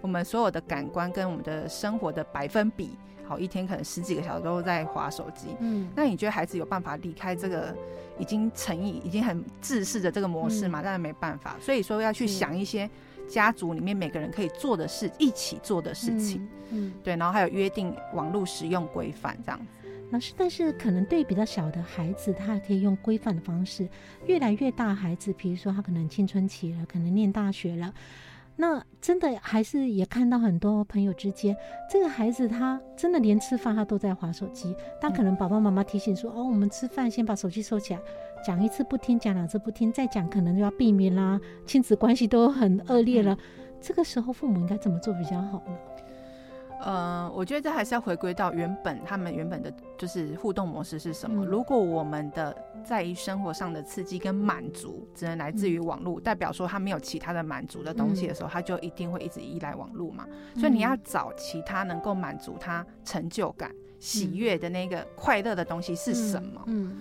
[0.00, 2.90] 我们所有的感官跟我们的生活的百分比，
[3.24, 5.54] 好，一天可能十几个小时都在划手机。
[5.60, 7.72] 嗯，那你觉得孩子有办法离开这个
[8.18, 10.82] 已经成瘾、已经很自视的这个模式吗？
[10.82, 11.56] 当然没办法。
[11.60, 12.90] 所以说要去想一些。
[13.30, 19.88] 家族里面每个人可以做的事，一起做的事情，嗯，嗯对，然后还有约定网络使用规范这样子。
[20.10, 23.86] 老师，但是可能对比较小的孩子，他还可以用规范的方式；
[24.26, 27.94] 越来越大孩子，比如说他可能青春期了，可能念大学了，
[28.56, 31.56] 那真的还是也看到很多朋友之间，
[31.88, 34.74] 这个孩子他真的连吃饭他都在划手机。
[35.00, 38.00] 但可能爸爸妈妈提醒说：“哦，我们吃饭先把手机收起来。”
[38.44, 43.36] 讲一次不听，讲两次不听，再讲可能就要避免啦，亲子关系都很恶劣了。
[43.80, 45.76] 这个时候父母应该怎么做比较好呢？
[46.82, 51.44] 呃，我觉得这还是要回归到原本他们原本的就是互动模式是什么。
[51.44, 60.26] 嗯、如果我们的在于生活上的刺激跟满足只能来自于网络，嗯、代表说他没有其他的满足的东西的时候，嗯、他就一定会一直依赖网络嘛。
[60.56, 66.62] 所以你要找其他能够满足他成就感、嗯、喜悦的那个快乐的东西是什么？
[66.66, 66.96] 嗯。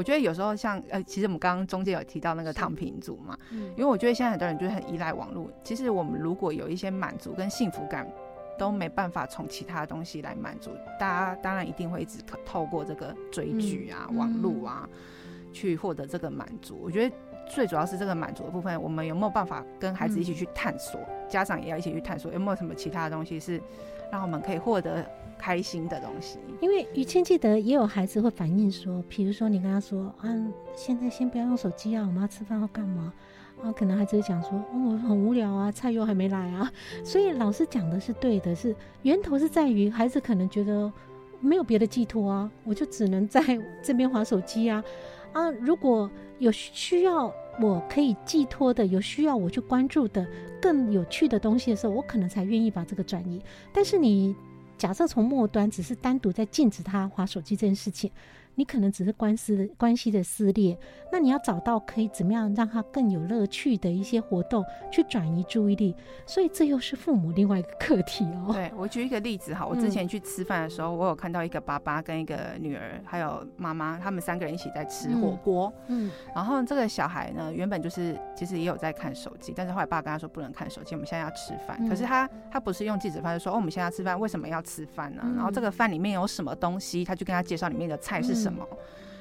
[0.00, 5.50] 嗯我觉得有时候像呃，其实我们刚刚中间有提到那个躺平族嘛，嗯，因为我觉得现在很多人就是很依赖网络。
[5.62, 8.10] 其实我们如果有一些满足跟幸福感，
[8.58, 10.70] 都没办法从其他东西来满足。
[10.98, 14.88] 大家当然一定会一直透过这个追剧啊、嗯、网络啊，
[15.52, 16.78] 去获得这个满足。
[16.82, 17.14] 我觉得
[17.46, 20.98] 最主要是这个满足的部分，我们有没有办法跟孩子一起去探索？
[20.98, 23.60] 嗯、家长也要一起去探索，有没有什么其他的东西是
[24.10, 25.04] 让我们可以获得。
[25.40, 30.28] 开心的东西，因为于谦记得也有孩子会反映说，比如说你跟他说啊，
[30.76, 33.10] 现在先不要用手机啊，我们要吃饭要干嘛
[33.62, 33.72] 啊？
[33.72, 36.70] 可能孩子会讲说，哦，我很无聊啊，菜又还没来啊。
[37.02, 40.92] 所以老师讲的是对的，是源头是在于孩子可能觉得
[41.40, 43.40] 没有别的寄托啊，我就只能在
[43.82, 44.84] 这边划手机啊
[45.32, 45.50] 啊。
[45.52, 47.32] 如果有需要
[47.62, 50.26] 我可以寄托的，有需要我去关注的
[50.60, 53.42] 更有趣的东西的时候，我可能才愿意把这个转移。
[53.72, 54.36] 但是你。
[54.80, 58.10] 假设从末端只是单独在禁止他划手机这件事情。
[58.54, 60.78] 你可能只是关系的关系的撕裂，
[61.10, 65.94] 那你要找到可以怎么样让他更有乐趣的一些活动去转移注意力，
[66.26, 68.52] 所以这又是父母另外一个课题哦。
[68.52, 75.72] 对，我举一个例子哈，我之前去吃饭的时候，嗯、我有看到一个爸爸跟一个女儿还有妈妈，他们三个人一起在吃火锅。
[75.86, 81.76] 嗯，然后这个小孩呢，原本就是其实也有在看手机，但是后来爸跟他说不能看手机，我们现在要吃饭。
[81.80, 85.22] 嗯、可是他他不是用禁止方式说哦，我们现在要吃饭，为什么要吃饭呢？
[85.24, 88.66] 嗯、然后这个饭里面有什么东西，他就跟他介绍里面的菜是什么。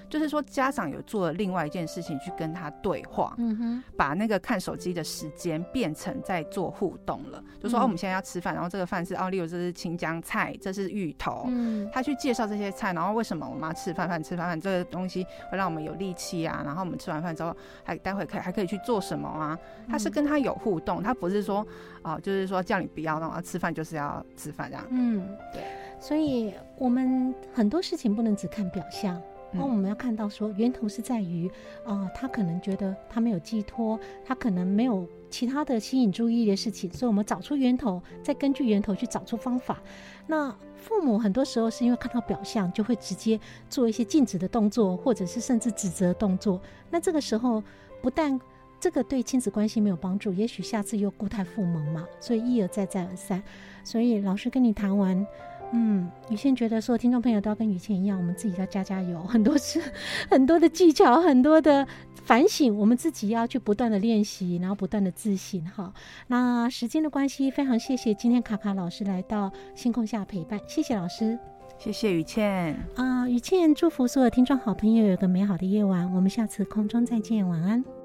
[0.09, 7.39] 就是说，家长有做了另外一件事情去跟他对话，嗯哼，把那个看手机的时间变成在做互动了。
[7.61, 16.63] 就说哦，我们现在要吃饭，然后这个饭是哦，例如这是青江菜，这是芋头，嗯，他去介绍这些菜，然后为什么我们要吃饭饭吃饭饭这个东西会让我们有力气啊？
[16.65, 19.55] 然后我们吃完饭之后还待会可以还可以去做什么啊？
[19.88, 21.63] 他是跟他有互动，他不是说
[22.01, 25.61] 哦，就是说叫你不要那种吃饭就是要吃饭这样，嗯，对。
[26.00, 29.22] 所以我们很多事情不能只看表象，
[29.52, 31.47] 那、嗯、我们要看到说源头是在于
[31.84, 39.82] 啊、呃，他可能觉得他没有寄托，他可能没有其他的吸引注意力的事情，所以我们找出源头，再根据源头去找出方法。
[40.26, 43.38] 那父母很多时候是因为看到表象，就会直接
[43.70, 46.62] 做一些禁止的动作，或者是甚至指责动作。
[46.89, 47.62] 那这个时候
[48.02, 48.39] 不但
[48.80, 53.43] 这个对亲子关系没有帮助，也许下次又故态复萌嘛，所以一而再再而三。
[53.84, 55.28] 所以老师跟你谈完。
[55.72, 59.80] 嗯，雨倩觉得说，听众朋友都要跟雨倩一样，我们自己要加加油，很多事，
[60.30, 61.88] 很多的技巧，很多的
[62.24, 65.63] 反省，我们自己要去不断的练习，然后不断的自省。
[65.65, 65.93] 哈，
[66.28, 71.38] 那时间的关系，非常谢谢今天卡卡老师来到星空下陪伴，谢谢老师，
[71.78, 77.99] 谢谢雨倩啊，雨倩祝福所有听众好朋友有个美好的夜晚，我们下次空中再见，晚安。